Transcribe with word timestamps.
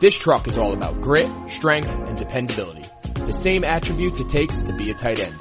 This 0.00 0.14
truck 0.14 0.46
is 0.46 0.56
all 0.56 0.72
about 0.72 1.02
grit, 1.02 1.28
strength, 1.50 1.90
and 1.90 2.16
dependability. 2.16 2.88
The 3.26 3.32
same 3.32 3.64
attributes 3.64 4.18
it 4.18 4.30
takes 4.30 4.60
to 4.60 4.72
be 4.72 4.90
a 4.90 4.94
tight 4.94 5.20
end. 5.20 5.36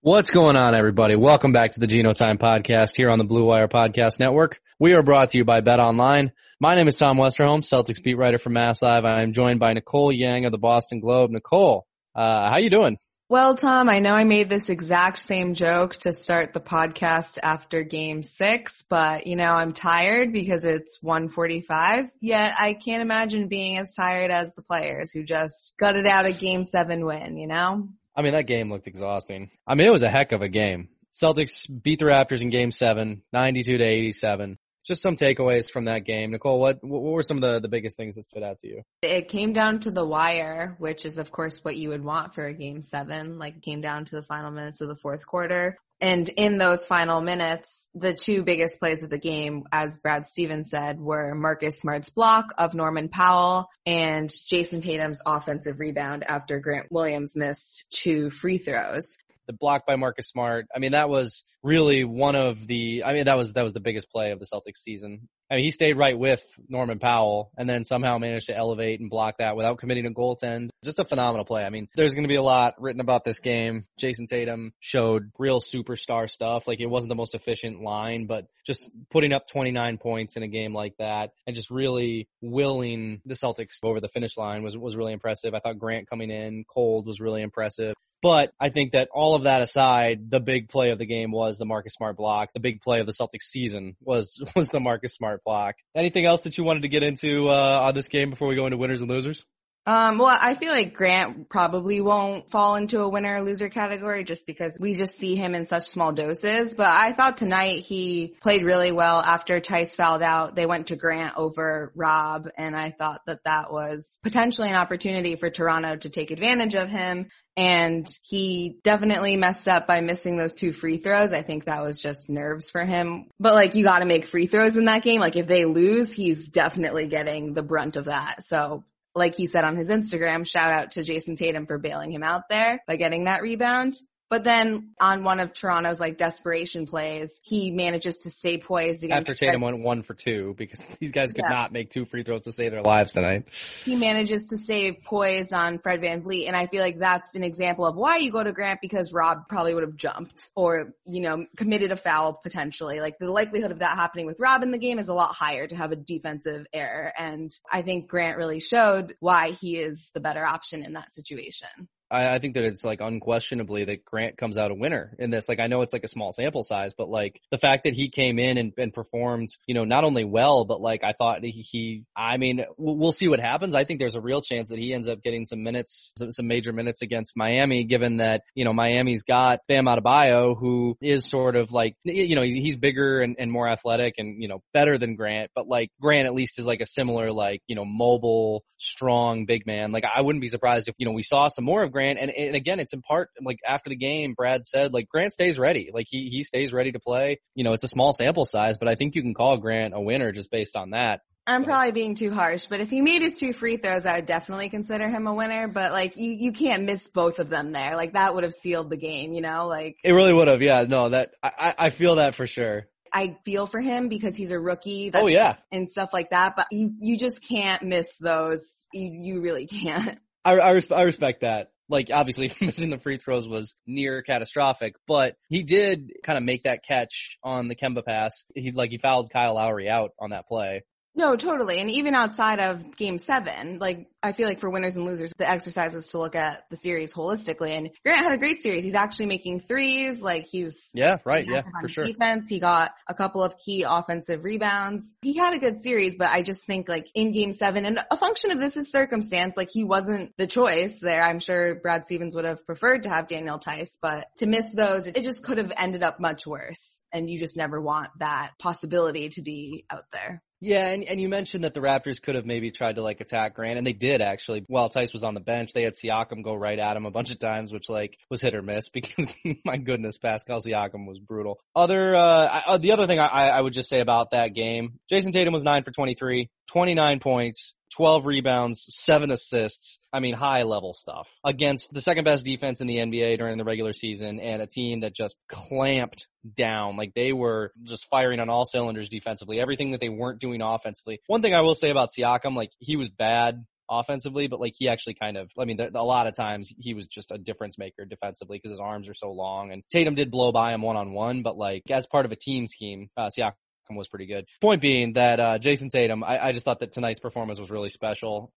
What's 0.00 0.30
going 0.30 0.56
on, 0.56 0.76
everybody? 0.76 1.14
Welcome 1.14 1.52
back 1.52 1.70
to 1.70 1.78
the 1.78 1.86
Geno 1.86 2.14
Time 2.14 2.36
Podcast 2.36 2.96
here 2.96 3.10
on 3.10 3.18
the 3.18 3.24
Blue 3.24 3.44
Wire 3.44 3.68
Podcast 3.68 4.18
Network. 4.18 4.60
We 4.80 4.94
are 4.94 5.04
brought 5.04 5.28
to 5.28 5.38
you 5.38 5.44
by 5.44 5.60
BetOnline. 5.60 6.32
My 6.58 6.74
name 6.74 6.88
is 6.88 6.96
Tom 6.96 7.16
Westerholm, 7.16 7.60
Celtics 7.60 8.02
beat 8.02 8.18
writer 8.18 8.38
for 8.38 8.50
Mass 8.50 8.82
Live. 8.82 9.04
I 9.04 9.22
am 9.22 9.32
joined 9.32 9.60
by 9.60 9.72
Nicole 9.72 10.10
Yang 10.10 10.46
of 10.46 10.50
the 10.50 10.58
Boston 10.58 10.98
Globe. 10.98 11.30
Nicole, 11.30 11.86
uh, 12.16 12.50
how 12.50 12.58
you 12.58 12.70
doing? 12.70 12.98
Well, 13.28 13.56
Tom, 13.56 13.88
I 13.88 13.98
know 13.98 14.12
I 14.12 14.22
made 14.22 14.48
this 14.48 14.68
exact 14.68 15.18
same 15.18 15.54
joke 15.54 15.96
to 15.96 16.12
start 16.12 16.52
the 16.52 16.60
podcast 16.60 17.40
after 17.42 17.82
game 17.82 18.22
six, 18.22 18.84
but 18.88 19.26
you 19.26 19.34
know, 19.34 19.50
I'm 19.50 19.72
tired 19.72 20.32
because 20.32 20.64
it's 20.64 21.02
145, 21.02 22.12
yet 22.20 22.54
I 22.56 22.74
can't 22.74 23.02
imagine 23.02 23.48
being 23.48 23.78
as 23.78 23.96
tired 23.96 24.30
as 24.30 24.54
the 24.54 24.62
players 24.62 25.10
who 25.10 25.24
just 25.24 25.74
gutted 25.76 26.06
out 26.06 26.26
a 26.26 26.32
game 26.32 26.62
seven 26.62 27.04
win, 27.04 27.36
you 27.36 27.48
know? 27.48 27.88
I 28.14 28.22
mean, 28.22 28.34
that 28.34 28.46
game 28.46 28.70
looked 28.70 28.86
exhausting. 28.86 29.50
I 29.66 29.74
mean, 29.74 29.88
it 29.88 29.92
was 29.92 30.04
a 30.04 30.08
heck 30.08 30.30
of 30.30 30.42
a 30.42 30.48
game. 30.48 30.88
Celtics 31.12 31.66
beat 31.82 31.98
the 31.98 32.04
Raptors 32.04 32.42
in 32.42 32.50
game 32.50 32.70
seven, 32.70 33.22
92 33.32 33.78
to 33.78 33.84
87 33.84 34.56
just 34.86 35.02
some 35.02 35.16
takeaways 35.16 35.70
from 35.70 35.86
that 35.86 36.04
game. 36.04 36.30
Nicole, 36.30 36.60
what 36.60 36.78
what 36.82 37.02
were 37.02 37.22
some 37.22 37.38
of 37.38 37.40
the, 37.42 37.60
the 37.60 37.68
biggest 37.68 37.96
things 37.96 38.14
that 38.14 38.22
stood 38.22 38.42
out 38.42 38.60
to 38.60 38.68
you? 38.68 38.82
It 39.02 39.28
came 39.28 39.52
down 39.52 39.80
to 39.80 39.90
the 39.90 40.06
wire, 40.06 40.76
which 40.78 41.04
is 41.04 41.18
of 41.18 41.30
course 41.30 41.64
what 41.64 41.76
you 41.76 41.90
would 41.90 42.04
want 42.04 42.34
for 42.34 42.46
a 42.46 42.54
game 42.54 42.82
seven. 42.82 43.38
Like 43.38 43.56
it 43.56 43.62
came 43.62 43.80
down 43.80 44.04
to 44.06 44.16
the 44.16 44.22
final 44.22 44.50
minutes 44.50 44.80
of 44.80 44.88
the 44.88 44.96
fourth 44.96 45.26
quarter. 45.26 45.76
And 45.98 46.28
in 46.28 46.58
those 46.58 46.84
final 46.84 47.22
minutes, 47.22 47.88
the 47.94 48.12
two 48.12 48.42
biggest 48.42 48.80
plays 48.80 49.02
of 49.02 49.08
the 49.08 49.18
game, 49.18 49.64
as 49.72 49.98
Brad 49.98 50.26
Stevens 50.26 50.68
said, 50.68 51.00
were 51.00 51.34
Marcus 51.34 51.78
Smart's 51.78 52.10
block 52.10 52.52
of 52.58 52.74
Norman 52.74 53.08
Powell 53.08 53.70
and 53.86 54.28
Jayson 54.28 54.82
Tatum's 54.82 55.22
offensive 55.24 55.80
rebound 55.80 56.22
after 56.22 56.60
Grant 56.60 56.88
Williams 56.90 57.34
missed 57.34 57.86
two 57.90 58.28
free 58.28 58.58
throws 58.58 59.16
the 59.46 59.52
block 59.52 59.86
by 59.86 59.96
Marcus 59.96 60.28
Smart. 60.28 60.66
I 60.74 60.78
mean, 60.78 60.92
that 60.92 61.08
was 61.08 61.44
really 61.62 62.04
one 62.04 62.36
of 62.36 62.66
the, 62.66 63.04
I 63.04 63.12
mean, 63.12 63.24
that 63.26 63.36
was, 63.36 63.52
that 63.54 63.62
was 63.62 63.72
the 63.72 63.80
biggest 63.80 64.10
play 64.10 64.32
of 64.32 64.38
the 64.38 64.46
Celtics 64.46 64.78
season. 64.78 65.28
I 65.50 65.56
mean, 65.56 65.64
he 65.64 65.70
stayed 65.70 65.96
right 65.96 66.18
with 66.18 66.42
Norman 66.68 66.98
Powell 66.98 67.52
and 67.56 67.68
then 67.68 67.84
somehow 67.84 68.18
managed 68.18 68.46
to 68.46 68.56
elevate 68.56 69.00
and 69.00 69.08
block 69.08 69.36
that 69.38 69.56
without 69.56 69.78
committing 69.78 70.06
a 70.06 70.10
goaltend. 70.10 70.70
Just 70.84 70.98
a 70.98 71.04
phenomenal 71.04 71.44
play. 71.44 71.64
I 71.64 71.70
mean, 71.70 71.88
there's 71.94 72.14
going 72.14 72.24
to 72.24 72.28
be 72.28 72.36
a 72.36 72.42
lot 72.42 72.74
written 72.80 73.00
about 73.00 73.24
this 73.24 73.38
game. 73.38 73.86
Jayson 73.98 74.26
Tatum 74.26 74.72
showed 74.80 75.30
real 75.38 75.60
superstar 75.60 76.28
stuff. 76.28 76.66
Like 76.66 76.80
it 76.80 76.86
wasn't 76.86 77.10
the 77.10 77.14
most 77.14 77.34
efficient 77.34 77.80
line, 77.80 78.26
but 78.26 78.46
just 78.66 78.90
putting 79.10 79.32
up 79.32 79.46
29 79.46 79.98
points 79.98 80.36
in 80.36 80.42
a 80.42 80.48
game 80.48 80.74
like 80.74 80.94
that 80.98 81.30
and 81.46 81.54
just 81.54 81.70
really 81.70 82.28
willing 82.40 83.20
the 83.24 83.34
Celtics 83.34 83.78
over 83.84 84.00
the 84.00 84.08
finish 84.08 84.36
line 84.36 84.62
was, 84.62 84.76
was 84.76 84.96
really 84.96 85.12
impressive. 85.12 85.54
I 85.54 85.60
thought 85.60 85.78
Grant 85.78 86.08
coming 86.08 86.30
in 86.30 86.64
cold 86.68 87.06
was 87.06 87.20
really 87.20 87.42
impressive. 87.42 87.94
But 88.22 88.52
I 88.58 88.70
think 88.70 88.92
that 88.92 89.08
all 89.12 89.34
of 89.34 89.42
that 89.42 89.60
aside, 89.60 90.30
the 90.30 90.40
big 90.40 90.68
play 90.68 90.90
of 90.90 90.98
the 90.98 91.06
game 91.06 91.30
was 91.30 91.58
the 91.58 91.64
Marcus 91.64 91.94
Smart 91.94 92.16
block. 92.16 92.48
The 92.54 92.60
big 92.60 92.80
play 92.80 93.00
of 93.00 93.06
the 93.06 93.12
Celtics 93.12 93.42
season 93.42 93.96
was, 94.00 94.42
was 94.56 94.68
the 94.68 94.80
Marcus 94.80 95.14
Smart 95.14 95.35
block. 95.44 95.76
Anything 95.94 96.24
else 96.24 96.42
that 96.42 96.58
you 96.58 96.64
wanted 96.64 96.82
to 96.82 96.88
get 96.88 97.02
into, 97.02 97.48
uh, 97.48 97.80
on 97.88 97.94
this 97.94 98.08
game 98.08 98.30
before 98.30 98.48
we 98.48 98.54
go 98.54 98.66
into 98.66 98.76
winners 98.76 99.00
and 99.00 99.10
losers? 99.10 99.44
Um, 99.88 100.18
well, 100.18 100.36
I 100.38 100.56
feel 100.56 100.72
like 100.72 100.94
Grant 100.94 101.48
probably 101.48 102.00
won't 102.00 102.50
fall 102.50 102.74
into 102.74 103.02
a 103.02 103.08
winner 103.08 103.40
loser 103.40 103.68
category 103.68 104.24
just 104.24 104.44
because 104.44 104.76
we 104.80 104.94
just 104.94 105.16
see 105.16 105.36
him 105.36 105.54
in 105.54 105.66
such 105.66 105.84
small 105.84 106.12
doses. 106.12 106.74
But 106.74 106.88
I 106.88 107.12
thought 107.12 107.36
tonight 107.36 107.84
he 107.84 108.34
played 108.40 108.64
really 108.64 108.90
well 108.90 109.20
after 109.20 109.60
Theis 109.60 109.94
fouled 109.94 110.22
out. 110.22 110.56
They 110.56 110.66
went 110.66 110.88
to 110.88 110.96
Grant 110.96 111.36
over 111.36 111.92
Rob 111.94 112.48
and 112.58 112.74
I 112.74 112.90
thought 112.90 113.20
that 113.26 113.44
that 113.44 113.72
was 113.72 114.18
potentially 114.24 114.70
an 114.70 114.74
opportunity 114.74 115.36
for 115.36 115.50
Toronto 115.50 115.94
to 115.94 116.10
take 116.10 116.32
advantage 116.32 116.74
of 116.74 116.88
him. 116.88 117.28
And 117.56 118.06
he 118.24 118.80
definitely 118.82 119.36
messed 119.36 119.68
up 119.68 119.86
by 119.86 120.00
missing 120.00 120.36
those 120.36 120.52
two 120.52 120.72
free 120.72 120.98
throws. 120.98 121.30
I 121.30 121.42
think 121.42 121.66
that 121.66 121.82
was 121.82 122.02
just 122.02 122.28
nerves 122.28 122.70
for 122.70 122.84
him. 122.84 123.28
But 123.38 123.54
like 123.54 123.76
you 123.76 123.84
gotta 123.84 124.04
make 124.04 124.26
free 124.26 124.48
throws 124.48 124.76
in 124.76 124.86
that 124.86 125.04
game. 125.04 125.20
Like 125.20 125.36
if 125.36 125.46
they 125.46 125.64
lose, 125.64 126.12
he's 126.12 126.48
definitely 126.48 127.06
getting 127.06 127.54
the 127.54 127.62
brunt 127.62 127.96
of 127.96 128.06
that. 128.06 128.42
So 128.42 128.84
like 129.16 129.34
he 129.34 129.46
said 129.46 129.64
on 129.64 129.76
his 129.76 129.88
Instagram, 129.88 130.46
shout 130.46 130.70
out 130.70 130.92
to 130.92 131.02
Jayson 131.02 131.36
Tatum 131.36 131.66
for 131.66 131.78
bailing 131.78 132.10
him 132.12 132.22
out 132.22 132.42
there 132.50 132.80
by 132.86 132.96
getting 132.96 133.24
that 133.24 133.42
rebound. 133.42 133.94
But 134.28 134.42
then 134.42 134.94
on 135.00 135.22
one 135.22 135.38
of 135.38 135.54
Toronto's 135.54 136.00
like 136.00 136.18
desperation 136.18 136.86
plays, 136.86 137.40
he 137.44 137.70
manages 137.70 138.18
to 138.18 138.30
stay 138.30 138.58
poised 138.58 139.04
against 139.04 139.20
after 139.20 139.34
Tatum 139.34 139.60
went 139.60 139.78
one 139.78 140.02
for 140.02 140.14
two 140.14 140.54
because 140.58 140.80
these 141.00 141.12
guys 141.12 141.32
could 141.32 141.44
yeah. 141.48 141.54
not 141.54 141.72
make 141.72 141.90
two 141.90 142.04
free 142.04 142.24
throws 142.24 142.42
to 142.42 142.52
save 142.52 142.72
their 142.72 142.82
lives 142.82 143.12
tonight. 143.12 143.44
He 143.84 143.94
manages 143.94 144.48
to 144.48 144.56
stay 144.56 144.92
poised 144.92 145.52
on 145.52 145.78
Fred 145.78 146.00
VanVleet. 146.00 146.48
And 146.48 146.56
I 146.56 146.66
feel 146.66 146.80
like 146.80 146.98
that's 146.98 147.36
an 147.36 147.44
example 147.44 147.86
of 147.86 147.94
why 147.94 148.16
you 148.16 148.32
go 148.32 148.42
to 148.42 148.52
Grant 148.52 148.80
because 148.80 149.12
Rob 149.12 149.48
probably 149.48 149.74
would 149.74 149.84
have 149.84 149.96
jumped 149.96 150.50
or, 150.56 150.94
you 151.04 151.20
know, 151.20 151.46
committed 151.56 151.92
a 151.92 151.96
foul 151.96 152.40
potentially. 152.42 153.00
Like 153.00 153.18
the 153.18 153.30
likelihood 153.30 153.70
of 153.70 153.78
that 153.78 153.96
happening 153.96 154.26
with 154.26 154.40
Rob 154.40 154.64
in 154.64 154.72
the 154.72 154.78
game 154.78 154.98
is 154.98 155.08
a 155.08 155.14
lot 155.14 155.36
higher 155.36 155.68
to 155.68 155.76
have 155.76 155.92
a 155.92 155.96
defensive 155.96 156.66
error. 156.72 157.12
And 157.16 157.50
I 157.70 157.82
think 157.82 158.08
Grant 158.08 158.38
really 158.38 158.60
showed 158.60 159.14
why 159.20 159.52
he 159.52 159.76
is 159.76 160.10
the 160.14 160.20
better 160.20 160.44
option 160.44 160.82
in 160.82 160.94
that 160.94 161.12
situation. 161.12 161.68
I, 162.10 162.34
I 162.34 162.38
think 162.38 162.54
that 162.54 162.64
it's 162.64 162.84
like 162.84 163.00
unquestionably 163.00 163.84
that 163.84 164.04
Grant 164.04 164.36
comes 164.36 164.56
out 164.56 164.70
a 164.70 164.74
winner 164.74 165.14
in 165.18 165.30
this. 165.30 165.48
Like 165.48 165.60
I 165.60 165.66
know 165.66 165.82
it's 165.82 165.92
like 165.92 166.04
a 166.04 166.08
small 166.08 166.32
sample 166.32 166.62
size, 166.62 166.94
but 166.96 167.08
like 167.08 167.40
the 167.50 167.58
fact 167.58 167.84
that 167.84 167.94
he 167.94 168.08
came 168.10 168.38
in 168.38 168.58
and, 168.58 168.72
and 168.78 168.92
performed, 168.92 169.48
you 169.66 169.74
know, 169.74 169.84
not 169.84 170.04
only 170.04 170.24
well, 170.24 170.64
but 170.64 170.80
like 170.80 171.02
I 171.04 171.12
thought 171.12 171.42
he, 171.42 171.50
he 171.50 172.04
I 172.14 172.36
mean, 172.36 172.64
we'll, 172.76 173.16
see 173.16 173.28
what 173.28 173.40
happens. 173.40 173.74
I 173.74 173.84
think 173.84 173.98
there's 173.98 174.14
a 174.14 174.20
real 174.20 174.42
chance 174.42 174.68
that 174.68 174.78
he 174.78 174.92
ends 174.92 175.08
up 175.08 175.22
getting 175.22 175.46
some 175.46 175.62
minutes, 175.62 176.12
some, 176.18 176.30
some 176.30 176.46
major 176.46 176.70
minutes 176.70 177.00
against 177.00 177.34
Miami, 177.34 177.84
given 177.84 178.18
that, 178.18 178.42
you 178.54 178.64
know, 178.64 178.74
Miami's 178.74 179.22
got 179.22 179.60
Bam 179.68 179.86
Adebayo, 179.86 180.54
who 180.58 180.98
is 181.00 181.26
sort 181.26 181.56
of 181.56 181.72
like, 181.72 181.94
you 182.04 182.36
know, 182.36 182.42
he's, 182.42 182.54
he's 182.54 182.76
bigger 182.76 183.22
and, 183.22 183.36
and 183.38 183.50
more 183.50 183.68
athletic 183.68 184.16
and, 184.18 184.42
you 184.42 184.48
know, 184.48 184.60
better 184.74 184.98
than 184.98 185.16
Grant, 185.16 185.50
but 185.54 185.66
like 185.66 185.88
Grant 185.98 186.26
at 186.26 186.34
least 186.34 186.58
is 186.58 186.66
like 186.66 186.80
a 186.82 186.86
similar, 186.86 187.32
like, 187.32 187.62
you 187.68 187.74
know, 187.74 187.86
mobile, 187.86 188.64
strong, 188.76 189.46
big 189.46 189.66
man. 189.66 189.92
Like 189.92 190.04
I 190.04 190.20
wouldn't 190.20 190.42
be 190.42 190.48
surprised 190.48 190.88
if, 190.88 190.94
you 190.98 191.06
know, 191.06 191.12
we 191.12 191.22
saw 191.22 191.48
some 191.48 191.64
more 191.64 191.82
of 191.82 191.92
Grant. 191.96 192.18
And, 192.18 192.30
and 192.30 192.54
again, 192.54 192.78
it's 192.78 192.92
in 192.92 193.00
part 193.00 193.30
like 193.42 193.58
after 193.66 193.88
the 193.88 193.96
game, 193.96 194.34
Brad 194.34 194.66
said 194.66 194.92
like 194.92 195.08
Grant 195.08 195.32
stays 195.32 195.58
ready. 195.58 195.90
Like 195.94 196.06
he, 196.10 196.28
he 196.28 196.42
stays 196.42 196.70
ready 196.70 196.92
to 196.92 197.00
play. 197.00 197.38
You 197.54 197.64
know, 197.64 197.72
it's 197.72 197.84
a 197.84 197.88
small 197.88 198.12
sample 198.12 198.44
size, 198.44 198.76
but 198.76 198.86
I 198.86 198.96
think 198.96 199.14
you 199.14 199.22
can 199.22 199.32
call 199.32 199.56
Grant 199.56 199.94
a 199.94 200.00
winner 200.00 200.30
just 200.30 200.50
based 200.50 200.76
on 200.76 200.90
that. 200.90 201.22
I'm 201.46 201.64
probably 201.64 201.92
being 201.92 202.16
too 202.16 202.30
harsh, 202.32 202.66
but 202.66 202.80
if 202.80 202.90
he 202.90 203.00
made 203.00 203.22
his 203.22 203.38
two 203.38 203.52
free 203.52 203.76
throws, 203.76 204.04
I 204.04 204.16
would 204.16 204.26
definitely 204.26 204.68
consider 204.68 205.08
him 205.08 205.26
a 205.26 205.32
winner. 205.32 205.68
But 205.68 205.92
like, 205.92 206.16
you 206.16 206.32
you 206.32 206.52
can't 206.52 206.82
miss 206.82 207.08
both 207.08 207.38
of 207.38 207.48
them 207.48 207.72
there. 207.72 207.96
Like 207.96 208.12
that 208.12 208.34
would 208.34 208.42
have 208.42 208.52
sealed 208.52 208.90
the 208.90 208.96
game, 208.96 209.32
you 209.32 209.40
know? 209.40 209.68
Like 209.68 209.96
it 210.04 210.12
really 210.12 210.34
would 210.34 210.48
have. 210.48 210.60
Yeah, 210.60 210.84
no, 210.88 211.10
that 211.10 211.30
I 211.42 211.74
I 211.78 211.90
feel 211.90 212.16
that 212.16 212.34
for 212.34 212.46
sure. 212.46 212.88
I 213.12 213.38
feel 213.44 213.68
for 213.68 213.80
him 213.80 214.08
because 214.08 214.36
he's 214.36 214.50
a 214.50 214.58
rookie. 214.58 215.12
oh 215.14 215.28
yeah, 215.28 215.56
and 215.72 215.90
stuff 215.90 216.10
like 216.12 216.30
that. 216.30 216.54
But 216.56 216.66
you 216.72 216.92
you 217.00 217.16
just 217.16 217.48
can't 217.48 217.84
miss 217.84 218.18
those. 218.18 218.86
You 218.92 219.08
you 219.22 219.40
really 219.40 219.66
can't. 219.66 220.18
I 220.44 220.58
I, 220.58 220.70
res- 220.72 220.92
I 220.92 221.02
respect 221.02 221.40
that 221.42 221.70
like 221.88 222.10
obviously 222.12 222.52
missing 222.60 222.90
the 222.90 222.98
free 222.98 223.18
throws 223.18 223.48
was 223.48 223.74
near 223.86 224.22
catastrophic, 224.22 224.96
but 225.06 225.36
he 225.48 225.62
did 225.62 226.12
kind 226.22 226.38
of 226.38 226.44
make 226.44 226.64
that 226.64 226.84
catch 226.84 227.38
on 227.42 227.68
the 227.68 227.76
Kemba 227.76 228.04
pass. 228.04 228.44
He 228.54 228.72
like 228.72 228.90
he 228.90 228.98
fouled 228.98 229.30
Kyle 229.30 229.54
Lowry 229.54 229.88
out 229.88 230.12
on 230.20 230.30
that 230.30 230.46
play. 230.46 230.82
No, 231.14 231.34
totally. 231.34 231.80
And 231.80 231.90
even 231.90 232.14
outside 232.14 232.60
of 232.60 232.94
game 232.94 233.18
seven, 233.18 233.78
like 233.78 234.06
I 234.26 234.32
feel 234.32 234.48
like 234.48 234.58
for 234.58 234.70
winners 234.70 234.96
and 234.96 235.04
losers, 235.04 235.32
the 235.38 235.48
exercise 235.48 235.94
is 235.94 236.10
to 236.10 236.18
look 236.18 236.34
at 236.34 236.64
the 236.68 236.76
series 236.76 237.14
holistically. 237.14 237.70
And 237.70 237.90
Grant 238.04 238.24
had 238.24 238.32
a 238.32 238.38
great 238.38 238.62
series. 238.62 238.82
He's 238.82 238.94
actually 238.94 239.26
making 239.26 239.60
threes. 239.60 240.20
Like 240.20 240.46
he's 240.46 240.90
yeah, 240.94 241.18
right, 241.24 241.46
yeah, 241.48 241.62
for 241.80 241.88
sure. 241.88 242.04
Defense. 242.04 242.48
He 242.48 242.60
got 242.60 242.90
a 243.08 243.14
couple 243.14 243.42
of 243.42 243.56
key 243.56 243.84
offensive 243.88 244.42
rebounds. 244.42 245.14
He 245.22 245.34
had 245.36 245.54
a 245.54 245.58
good 245.58 245.78
series, 245.82 246.16
but 246.16 246.28
I 246.28 246.42
just 246.42 246.66
think 246.66 246.88
like 246.88 247.08
in 247.14 247.32
game 247.32 247.52
seven, 247.52 247.86
and 247.86 248.00
a 248.10 248.16
function 248.16 248.50
of 248.50 248.58
this 248.58 248.76
is 248.76 248.90
circumstance. 248.90 249.56
Like 249.56 249.68
he 249.70 249.84
wasn't 249.84 250.36
the 250.36 250.46
choice 250.46 250.98
there. 251.00 251.22
I'm 251.22 251.38
sure 251.38 251.76
Brad 251.76 252.06
Stevens 252.06 252.34
would 252.34 252.44
have 252.44 252.66
preferred 252.66 253.04
to 253.04 253.08
have 253.08 253.28
Daniel 253.28 253.58
Theis, 253.58 253.98
but 254.02 254.26
to 254.38 254.46
miss 254.46 254.70
those, 254.70 255.06
it 255.06 255.22
just 255.22 255.44
could 255.44 255.58
have 255.58 255.72
ended 255.76 256.02
up 256.02 256.18
much 256.18 256.46
worse. 256.46 257.00
And 257.12 257.30
you 257.30 257.38
just 257.38 257.56
never 257.56 257.80
want 257.80 258.10
that 258.18 258.50
possibility 258.58 259.28
to 259.30 259.42
be 259.42 259.86
out 259.90 260.04
there. 260.12 260.42
Yeah, 260.60 260.88
and, 260.88 261.04
and 261.04 261.20
you 261.20 261.28
mentioned 261.28 261.64
that 261.64 261.74
the 261.74 261.80
Raptors 261.80 262.20
could 262.20 262.34
have 262.34 262.46
maybe 262.46 262.70
tried 262.70 262.96
to 262.96 263.02
like 263.02 263.20
attack 263.20 263.54
Grant, 263.54 263.76
and 263.76 263.86
they 263.86 263.92
did 263.92 264.15
actually. 264.20 264.64
While 264.66 264.88
Theis 264.88 265.12
was 265.12 265.24
on 265.24 265.34
the 265.34 265.40
bench, 265.40 265.72
they 265.72 265.82
had 265.82 265.94
Siakam 265.94 266.42
go 266.42 266.54
right 266.54 266.78
at 266.78 266.96
him 266.96 267.06
a 267.06 267.10
bunch 267.10 267.30
of 267.30 267.38
times, 267.38 267.72
which 267.72 267.88
like 267.88 268.18
was 268.30 268.40
hit 268.40 268.54
or 268.54 268.62
miss 268.62 268.88
because 268.96 269.26
my 269.64 269.76
goodness, 269.76 270.18
Pascal 270.18 270.60
Siakam 270.60 271.06
was 271.06 271.18
brutal. 271.18 271.58
Other, 271.74 272.14
uh, 272.14 272.46
I, 272.46 272.62
uh, 272.66 272.78
the 272.78 272.92
other 272.92 273.06
thing 273.06 273.20
I, 273.20 273.48
I 273.48 273.60
would 273.60 273.72
just 273.72 273.88
say 273.88 274.00
about 274.00 274.30
that 274.32 274.54
game, 274.54 274.98
Jayson 275.10 275.32
Tatum 275.32 275.52
was 275.52 275.64
nine 275.64 275.84
for 275.84 275.90
23, 275.90 276.50
29 276.68 277.20
points, 277.20 277.74
12 277.94 278.26
rebounds, 278.26 278.86
7 278.90 279.30
assists. 279.30 279.98
I 280.12 280.20
mean, 280.20 280.34
high 280.34 280.62
level 280.62 280.92
stuff 280.92 281.28
against 281.44 281.92
the 281.92 282.00
second 282.00 282.24
best 282.24 282.44
defense 282.44 282.80
in 282.80 282.86
the 282.86 282.96
NBA 282.96 283.38
during 283.38 283.56
the 283.56 283.64
regular 283.64 283.92
season 283.92 284.40
and 284.40 284.60
a 284.60 284.66
team 284.66 285.00
that 285.00 285.14
just 285.14 285.38
clamped 285.48 286.28
down. 286.54 286.96
Like 286.96 287.14
they 287.14 287.32
were 287.32 287.72
just 287.84 288.08
firing 288.10 288.40
on 288.40 288.48
all 288.48 288.64
cylinders 288.64 289.08
defensively, 289.08 289.60
everything 289.60 289.92
that 289.92 290.00
they 290.00 290.08
weren't 290.08 290.40
doing 290.40 290.62
offensively. 290.62 291.20
One 291.26 291.42
thing 291.42 291.54
I 291.54 291.62
will 291.62 291.74
say 291.74 291.90
about 291.90 292.10
Siakam, 292.16 292.54
like 292.54 292.70
he 292.78 292.96
was 292.96 293.08
bad 293.08 293.64
offensively, 293.90 294.48
but 294.48 294.60
like 294.60 294.74
he 294.76 294.88
actually 294.88 295.14
kind 295.14 295.36
of, 295.36 295.50
I 295.58 295.64
mean, 295.64 295.80
a 295.80 296.02
lot 296.02 296.26
of 296.26 296.34
times 296.34 296.72
he 296.78 296.94
was 296.94 297.06
just 297.06 297.30
a 297.30 297.38
difference 297.38 297.78
maker 297.78 298.04
defensively 298.04 298.58
because 298.58 298.70
his 298.70 298.80
arms 298.80 299.08
are 299.08 299.14
so 299.14 299.30
long 299.30 299.72
and 299.72 299.82
Tatum 299.90 300.14
did 300.14 300.30
blow 300.30 300.52
by 300.52 300.72
him 300.72 300.82
one 300.82 300.96
on 300.96 301.12
one, 301.12 301.42
but 301.42 301.56
like 301.56 301.82
as 301.90 302.06
part 302.06 302.26
of 302.26 302.32
a 302.32 302.36
team 302.36 302.66
scheme, 302.66 303.10
uh, 303.16 303.28
Siakam 303.28 303.52
was 303.90 304.08
pretty 304.08 304.26
good. 304.26 304.46
Point 304.60 304.80
being 304.80 305.14
that 305.14 305.40
uh, 305.40 305.58
Jayson 305.58 305.90
Tatum, 305.90 306.24
I, 306.24 306.46
I 306.46 306.52
just 306.52 306.64
thought 306.64 306.80
that 306.80 306.92
tonight's 306.92 307.20
performance 307.20 307.58
was 307.58 307.70
really 307.70 307.88
special. 307.88 308.52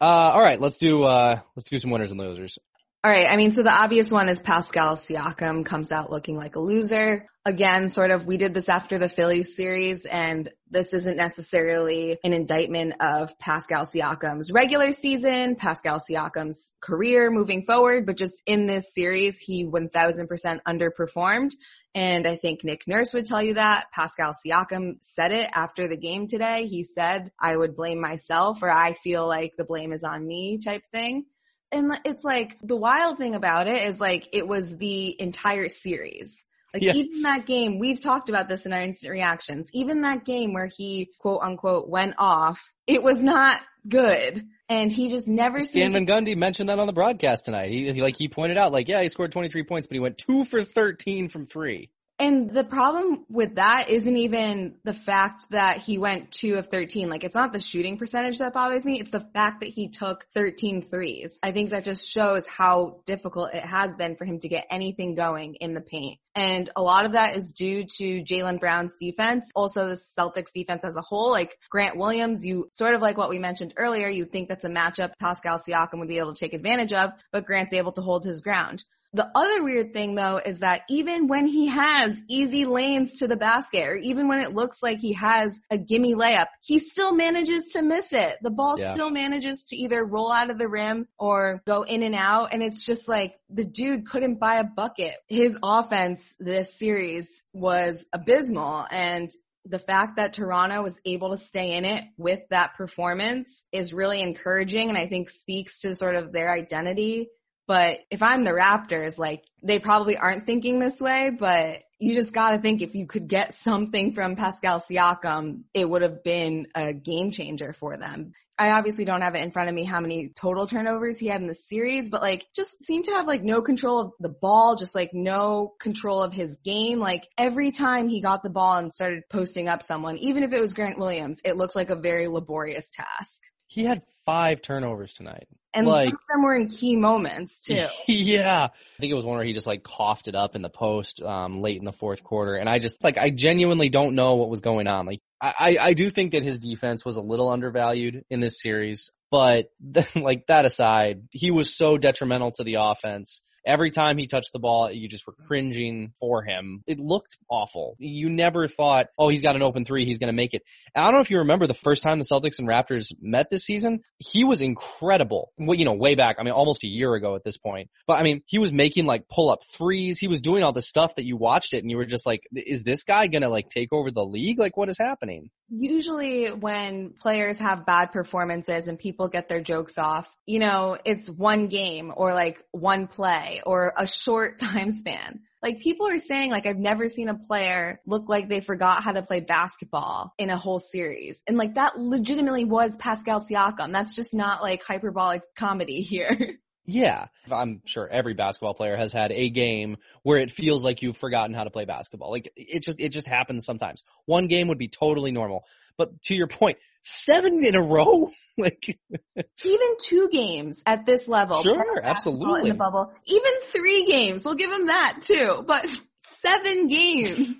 Uh, 0.00 0.32
all 0.34 0.40
right, 0.40 0.60
let's 0.60 0.78
do 0.78 1.02
uh, 1.02 1.40
let's 1.56 1.68
do 1.68 1.78
some 1.78 1.90
winners 1.90 2.10
and 2.10 2.18
losers. 2.18 2.58
All 3.02 3.10
right. 3.10 3.28
I 3.30 3.36
mean, 3.36 3.50
so 3.50 3.62
the 3.62 3.72
obvious 3.72 4.12
one 4.12 4.28
is 4.28 4.40
Pascal 4.40 4.94
Siakam 4.94 5.64
comes 5.64 5.90
out 5.90 6.10
looking 6.10 6.36
like 6.36 6.54
a 6.54 6.60
loser. 6.60 7.24
Again, 7.46 7.88
sort 7.88 8.10
of, 8.10 8.26
we 8.26 8.36
did 8.36 8.52
this 8.52 8.68
after 8.68 8.98
the 8.98 9.08
Phillies 9.08 9.56
series 9.56 10.04
and 10.04 10.50
this 10.70 10.92
isn't 10.92 11.16
necessarily 11.16 12.18
an 12.22 12.34
indictment 12.34 12.92
of 13.00 13.38
Pascal 13.38 13.86
Siakam's 13.86 14.52
regular 14.52 14.92
season, 14.92 15.56
Pascal 15.56 15.98
Siakam's 15.98 16.74
career 16.82 17.30
moving 17.30 17.64
forward, 17.64 18.04
but 18.04 18.18
just 18.18 18.42
in 18.44 18.66
this 18.66 18.92
series, 18.92 19.38
he 19.38 19.64
1000% 19.64 20.60
underperformed. 20.68 21.52
And 21.94 22.26
I 22.26 22.36
think 22.36 22.64
Nick 22.64 22.82
Nurse 22.86 23.14
would 23.14 23.24
tell 23.24 23.42
you 23.42 23.54
that. 23.54 23.86
Pascal 23.94 24.34
Siakam 24.34 24.98
said 25.00 25.32
it 25.32 25.48
after 25.54 25.88
the 25.88 25.96
game 25.96 26.26
today. 26.26 26.66
He 26.66 26.84
said, 26.84 27.32
I 27.40 27.56
would 27.56 27.74
blame 27.74 27.98
myself 27.98 28.62
or 28.62 28.70
I 28.70 28.92
feel 28.92 29.26
like 29.26 29.52
the 29.56 29.64
blame 29.64 29.94
is 29.94 30.04
on 30.04 30.26
me 30.26 30.58
type 30.58 30.84
thing 30.92 31.24
and 31.72 31.92
it's 32.04 32.24
like 32.24 32.56
the 32.62 32.76
wild 32.76 33.18
thing 33.18 33.34
about 33.34 33.66
it 33.66 33.86
is 33.86 34.00
like 34.00 34.28
it 34.32 34.46
was 34.46 34.76
the 34.76 35.20
entire 35.20 35.68
series. 35.68 36.44
Like 36.72 36.82
yeah. 36.84 36.92
even 36.94 37.22
that 37.22 37.46
game, 37.46 37.78
we've 37.78 38.00
talked 38.00 38.28
about 38.28 38.48
this 38.48 38.64
in 38.64 38.72
our 38.72 38.80
instant 38.80 39.10
reactions. 39.10 39.70
Even 39.72 40.02
that 40.02 40.24
game 40.24 40.52
where 40.52 40.68
he 40.68 41.10
quote 41.18 41.40
unquote 41.42 41.88
went 41.88 42.14
off, 42.18 42.72
it 42.86 43.02
was 43.02 43.22
not 43.22 43.60
good. 43.88 44.46
And 44.68 44.92
he 44.92 45.10
just 45.10 45.26
never 45.26 45.58
Stan 45.60 45.92
Van 45.92 46.06
Gundy 46.06 46.36
mentioned 46.36 46.68
that 46.68 46.78
on 46.78 46.86
the 46.86 46.92
broadcast 46.92 47.44
tonight. 47.44 47.70
He, 47.70 47.92
he 47.92 48.02
like 48.02 48.16
he 48.16 48.28
pointed 48.28 48.56
out 48.56 48.72
like, 48.72 48.88
yeah, 48.88 49.02
he 49.02 49.08
scored 49.08 49.32
23 49.32 49.64
points, 49.64 49.88
but 49.88 49.94
he 49.94 50.00
went 50.00 50.18
two 50.18 50.44
for 50.44 50.62
13 50.62 51.28
from 51.28 51.46
three. 51.46 51.90
And 52.20 52.50
the 52.50 52.64
problem 52.64 53.24
with 53.30 53.54
that 53.54 53.88
isn't 53.88 54.16
even 54.16 54.74
the 54.84 54.92
fact 54.92 55.46
that 55.52 55.78
he 55.78 55.96
went 55.96 56.30
two 56.30 56.56
of 56.56 56.66
13. 56.66 57.08
Like 57.08 57.24
it's 57.24 57.34
not 57.34 57.54
the 57.54 57.60
shooting 57.60 57.96
percentage 57.96 58.38
that 58.38 58.52
bothers 58.52 58.84
me. 58.84 59.00
It's 59.00 59.10
the 59.10 59.26
fact 59.32 59.60
that 59.60 59.70
he 59.70 59.88
took 59.88 60.26
13 60.34 60.82
threes. 60.82 61.38
I 61.42 61.52
think 61.52 61.70
that 61.70 61.82
just 61.82 62.06
shows 62.06 62.46
how 62.46 63.00
difficult 63.06 63.54
it 63.54 63.62
has 63.62 63.96
been 63.96 64.16
for 64.16 64.26
him 64.26 64.38
to 64.40 64.50
get 64.50 64.66
anything 64.68 65.14
going 65.14 65.54
in 65.54 65.72
the 65.72 65.80
paint. 65.80 66.18
And 66.34 66.68
a 66.76 66.82
lot 66.82 67.06
of 67.06 67.12
that 67.12 67.36
is 67.36 67.52
due 67.52 67.84
to 67.84 68.22
Jaylen 68.22 68.60
Brown's 68.60 68.96
defense. 69.00 69.50
Also 69.54 69.88
the 69.88 69.94
Celtics 69.94 70.52
defense 70.52 70.84
as 70.84 70.96
a 70.96 71.02
whole, 71.02 71.30
like 71.30 71.56
Grant 71.70 71.96
Williams, 71.96 72.44
you 72.44 72.68
sort 72.74 72.94
of 72.94 73.00
like 73.00 73.16
what 73.16 73.30
we 73.30 73.38
mentioned 73.38 73.72
earlier, 73.78 74.08
you 74.08 74.26
think 74.26 74.50
that's 74.50 74.64
a 74.64 74.68
matchup 74.68 75.12
Pascal 75.18 75.58
Siakam 75.58 76.00
would 76.00 76.08
be 76.08 76.18
able 76.18 76.34
to 76.34 76.40
take 76.40 76.52
advantage 76.52 76.92
of, 76.92 77.12
but 77.32 77.46
Grant's 77.46 77.72
able 77.72 77.92
to 77.92 78.02
hold 78.02 78.26
his 78.26 78.42
ground. 78.42 78.84
The 79.12 79.28
other 79.34 79.64
weird 79.64 79.92
thing 79.92 80.14
though 80.14 80.40
is 80.44 80.60
that 80.60 80.82
even 80.88 81.26
when 81.26 81.46
he 81.46 81.66
has 81.66 82.20
easy 82.28 82.64
lanes 82.64 83.14
to 83.14 83.26
the 83.26 83.36
basket 83.36 83.88
or 83.88 83.96
even 83.96 84.28
when 84.28 84.40
it 84.40 84.54
looks 84.54 84.82
like 84.82 85.00
he 85.00 85.14
has 85.14 85.58
a 85.70 85.78
gimme 85.78 86.14
layup, 86.14 86.46
he 86.62 86.78
still 86.78 87.12
manages 87.12 87.70
to 87.72 87.82
miss 87.82 88.12
it. 88.12 88.36
The 88.42 88.50
ball 88.50 88.78
yeah. 88.78 88.92
still 88.92 89.10
manages 89.10 89.64
to 89.64 89.76
either 89.76 90.04
roll 90.04 90.32
out 90.32 90.50
of 90.50 90.58
the 90.58 90.68
rim 90.68 91.08
or 91.18 91.60
go 91.66 91.82
in 91.82 92.04
and 92.04 92.14
out. 92.14 92.52
And 92.52 92.62
it's 92.62 92.86
just 92.86 93.08
like 93.08 93.34
the 93.48 93.64
dude 93.64 94.08
couldn't 94.08 94.38
buy 94.38 94.60
a 94.60 94.64
bucket. 94.64 95.14
His 95.28 95.58
offense 95.60 96.36
this 96.38 96.78
series 96.78 97.42
was 97.52 98.06
abysmal 98.12 98.86
and 98.90 99.28
the 99.66 99.78
fact 99.78 100.16
that 100.16 100.32
Toronto 100.32 100.82
was 100.82 101.00
able 101.04 101.30
to 101.30 101.36
stay 101.36 101.72
in 101.72 101.84
it 101.84 102.04
with 102.16 102.40
that 102.48 102.76
performance 102.76 103.64
is 103.72 103.92
really 103.92 104.22
encouraging 104.22 104.88
and 104.88 104.96
I 104.96 105.06
think 105.06 105.28
speaks 105.28 105.80
to 105.80 105.94
sort 105.94 106.14
of 106.14 106.32
their 106.32 106.52
identity 106.52 107.28
but 107.70 108.00
if 108.10 108.20
I'm 108.20 108.42
the 108.42 108.50
Raptors, 108.50 109.16
like 109.16 109.44
they 109.62 109.78
probably 109.78 110.16
aren't 110.16 110.44
thinking 110.44 110.80
this 110.80 111.00
way, 111.00 111.30
but 111.30 111.84
you 112.00 112.16
just 112.16 112.32
gotta 112.32 112.58
think 112.58 112.82
if 112.82 112.96
you 112.96 113.06
could 113.06 113.28
get 113.28 113.54
something 113.54 114.12
from 114.12 114.34
Pascal 114.34 114.80
Siakam, 114.80 115.62
it 115.72 115.88
would 115.88 116.02
have 116.02 116.24
been 116.24 116.66
a 116.74 116.92
game 116.92 117.30
changer 117.30 117.72
for 117.72 117.96
them. 117.96 118.32
I 118.58 118.70
obviously 118.70 119.04
don't 119.04 119.22
have 119.22 119.36
it 119.36 119.44
in 119.44 119.52
front 119.52 119.68
of 119.68 119.74
me 119.76 119.84
how 119.84 120.00
many 120.00 120.32
total 120.34 120.66
turnovers 120.66 121.20
he 121.20 121.28
had 121.28 121.42
in 121.42 121.46
the 121.46 121.54
series, 121.54 122.08
but 122.10 122.22
like 122.22 122.44
just 122.56 122.82
seemed 122.82 123.04
to 123.04 123.12
have 123.12 123.28
like 123.28 123.44
no 123.44 123.62
control 123.62 124.00
of 124.00 124.12
the 124.18 124.34
ball, 124.42 124.74
just 124.74 124.96
like 124.96 125.10
no 125.14 125.72
control 125.80 126.24
of 126.24 126.32
his 126.32 126.58
game. 126.64 126.98
Like 126.98 127.28
every 127.38 127.70
time 127.70 128.08
he 128.08 128.20
got 128.20 128.42
the 128.42 128.50
ball 128.50 128.78
and 128.78 128.92
started 128.92 129.22
posting 129.30 129.68
up 129.68 129.80
someone, 129.80 130.16
even 130.16 130.42
if 130.42 130.52
it 130.52 130.60
was 130.60 130.74
Grant 130.74 130.98
Williams, 130.98 131.40
it 131.44 131.56
looked 131.56 131.76
like 131.76 131.90
a 131.90 131.94
very 131.94 132.26
laborious 132.26 132.90
task. 132.90 133.44
He 133.70 133.84
had 133.84 134.02
five 134.26 134.62
turnovers 134.62 135.14
tonight. 135.14 135.46
And 135.72 135.86
like, 135.86 136.02
some 136.02 136.12
of 136.12 136.18
them 136.28 136.42
were 136.42 136.54
in 136.56 136.66
key 136.66 136.96
moments 136.96 137.62
too. 137.62 137.86
Yeah. 138.08 138.64
I 138.64 139.00
think 139.00 139.12
it 139.12 139.14
was 139.14 139.24
one 139.24 139.36
where 139.36 139.44
he 139.44 139.52
just 139.52 139.68
like 139.68 139.84
coughed 139.84 140.26
it 140.26 140.34
up 140.34 140.56
in 140.56 140.62
the 140.62 140.68
post, 140.68 141.22
um, 141.22 141.60
late 141.60 141.78
in 141.78 141.84
the 141.84 141.92
fourth 141.92 142.24
quarter. 142.24 142.56
And 142.56 142.68
I 142.68 142.80
just 142.80 143.02
like, 143.04 143.16
I 143.16 143.30
genuinely 143.30 143.88
don't 143.88 144.16
know 144.16 144.34
what 144.34 144.50
was 144.50 144.60
going 144.60 144.88
on. 144.88 145.06
Like, 145.06 145.20
I, 145.40 145.76
I 145.80 145.92
do 145.94 146.10
think 146.10 146.32
that 146.32 146.42
his 146.42 146.58
defense 146.58 147.04
was 147.04 147.14
a 147.14 147.20
little 147.20 147.48
undervalued 147.48 148.24
in 148.28 148.40
this 148.40 148.60
series, 148.60 149.12
but 149.30 149.70
like 150.16 150.48
that 150.48 150.64
aside, 150.64 151.28
he 151.30 151.52
was 151.52 151.72
so 151.72 151.96
detrimental 151.96 152.50
to 152.56 152.64
the 152.64 152.78
offense 152.80 153.40
every 153.64 153.90
time 153.90 154.18
he 154.18 154.26
touched 154.26 154.52
the 154.52 154.58
ball, 154.58 154.90
you 154.90 155.08
just 155.08 155.26
were 155.26 155.34
cringing 155.46 156.12
for 156.18 156.42
him. 156.42 156.82
It 156.86 156.98
looked 156.98 157.36
awful. 157.50 157.96
You 157.98 158.30
never 158.30 158.68
thought, 158.68 159.06
oh, 159.18 159.28
he's 159.28 159.42
got 159.42 159.56
an 159.56 159.62
open 159.62 159.84
three, 159.84 160.04
he's 160.04 160.18
going 160.18 160.32
to 160.32 160.36
make 160.36 160.54
it. 160.54 160.62
I 160.94 161.02
don't 161.02 161.14
know 161.14 161.20
if 161.20 161.30
you 161.30 161.38
remember 161.38 161.66
the 161.66 161.74
first 161.74 162.02
time 162.02 162.18
the 162.18 162.24
Celtics 162.24 162.58
and 162.58 162.68
Raptors 162.68 163.12
met 163.20 163.50
this 163.50 163.64
season. 163.64 164.00
He 164.18 164.44
was 164.44 164.60
incredible. 164.60 165.52
Well, 165.58 165.76
you 165.76 165.84
know, 165.84 165.94
way 165.94 166.14
back. 166.14 166.36
I 166.38 166.42
mean, 166.42 166.52
almost 166.52 166.84
a 166.84 166.88
year 166.88 167.14
ago 167.14 167.36
at 167.36 167.44
this 167.44 167.56
point. 167.56 167.90
But 168.06 168.18
I 168.18 168.22
mean, 168.22 168.42
he 168.46 168.58
was 168.58 168.72
making 168.72 169.06
like 169.06 169.28
pull 169.28 169.50
up 169.50 169.60
threes. 169.76 170.18
He 170.18 170.28
was 170.28 170.40
doing 170.40 170.62
all 170.62 170.72
the 170.72 170.82
stuff 170.82 171.16
that 171.16 171.24
you 171.24 171.36
watched 171.36 171.74
it 171.74 171.78
and 171.78 171.90
you 171.90 171.96
were 171.96 172.06
just 172.06 172.26
like, 172.26 172.42
is 172.54 172.82
this 172.84 173.04
guy 173.04 173.26
going 173.26 173.42
to 173.42 173.48
like 173.48 173.68
take 173.68 173.92
over 173.92 174.10
the 174.10 174.24
league? 174.24 174.58
Like, 174.58 174.76
what 174.76 174.88
is 174.88 174.96
happening? 174.98 175.50
Usually 175.68 176.48
when 176.48 177.14
players 177.20 177.60
have 177.60 177.86
bad 177.86 178.10
performances 178.12 178.88
and 178.88 178.98
people 178.98 179.28
get 179.28 179.48
their 179.48 179.60
jokes 179.60 179.98
off, 179.98 180.34
you 180.46 180.58
know, 180.58 180.98
it's 181.04 181.30
one 181.30 181.68
game 181.68 182.12
or 182.16 182.32
like 182.34 182.62
one 182.72 183.06
play 183.06 183.49
or 183.64 183.92
a 183.96 184.06
short 184.06 184.58
time 184.60 184.90
span. 184.90 185.40
Like 185.62 185.80
people 185.80 186.08
are 186.08 186.18
saying 186.18 186.50
like 186.50 186.66
I've 186.66 186.78
never 186.78 187.08
seen 187.08 187.28
a 187.28 187.34
player 187.34 188.00
look 188.06 188.28
like 188.28 188.48
they 188.48 188.60
forgot 188.60 189.02
how 189.02 189.12
to 189.12 189.22
play 189.22 189.40
basketball 189.40 190.32
in 190.38 190.48
a 190.48 190.56
whole 190.56 190.78
series. 190.78 191.42
And 191.46 191.58
like 191.58 191.74
that 191.74 191.98
legitimately 191.98 192.64
was 192.64 192.96
Pascal 192.96 193.44
Siakam. 193.44 193.92
That's 193.92 194.16
just 194.16 194.32
not 194.32 194.62
like 194.62 194.82
hyperbolic 194.82 195.42
comedy 195.56 196.00
here. 196.00 196.56
Yeah, 196.90 197.26
I'm 197.50 197.82
sure 197.84 198.08
every 198.08 198.34
basketball 198.34 198.74
player 198.74 198.96
has 198.96 199.12
had 199.12 199.30
a 199.30 199.48
game 199.48 199.98
where 200.24 200.38
it 200.38 200.50
feels 200.50 200.82
like 200.82 201.02
you've 201.02 201.16
forgotten 201.16 201.54
how 201.54 201.62
to 201.62 201.70
play 201.70 201.84
basketball. 201.84 202.32
Like 202.32 202.52
it 202.56 202.82
just 202.82 203.00
it 203.00 203.10
just 203.10 203.28
happens 203.28 203.64
sometimes. 203.64 204.02
One 204.26 204.48
game 204.48 204.68
would 204.68 204.78
be 204.78 204.88
totally 204.88 205.30
normal. 205.30 205.64
But 205.96 206.20
to 206.22 206.34
your 206.34 206.48
point, 206.48 206.78
seven 207.00 207.62
in 207.64 207.76
a 207.76 207.82
row, 207.82 208.30
like 208.58 208.98
even 209.36 209.88
two 210.02 210.28
games 210.32 210.82
at 210.84 211.06
this 211.06 211.28
level. 211.28 211.62
Sure, 211.62 212.00
absolutely. 212.02 212.62
In 212.62 212.68
the 212.70 212.74
bubble, 212.74 213.12
even 213.26 213.52
three 213.68 214.06
games, 214.06 214.44
we'll 214.44 214.56
give 214.56 214.72
him 214.72 214.86
that 214.86 215.22
too. 215.22 215.62
But 215.64 215.88
seven 216.20 216.88
games. 216.88 217.54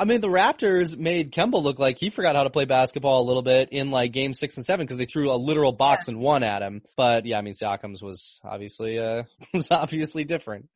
I 0.00 0.04
mean, 0.04 0.20
the 0.20 0.28
Raptors 0.28 0.96
made 0.96 1.32
Kemba 1.32 1.60
look 1.60 1.80
like 1.80 1.98
he 1.98 2.10
forgot 2.10 2.36
how 2.36 2.44
to 2.44 2.50
play 2.50 2.66
basketball 2.66 3.22
a 3.22 3.26
little 3.26 3.42
bit 3.42 3.70
in 3.72 3.90
like 3.90 4.12
game 4.12 4.32
six 4.32 4.56
and 4.56 4.64
seven 4.64 4.86
because 4.86 4.96
they 4.96 5.06
threw 5.06 5.32
a 5.32 5.34
literal 5.34 5.72
box 5.72 6.06
Yeah. 6.06 6.14
and 6.14 6.22
one 6.22 6.44
at 6.44 6.62
him. 6.62 6.82
But 6.96 7.26
yeah, 7.26 7.38
I 7.38 7.42
mean, 7.42 7.54
Siakam's 7.54 8.00
was 8.00 8.40
obviously, 8.44 8.98
uh, 8.98 9.24
was 9.52 9.72
obviously 9.72 10.24
different. 10.24 10.68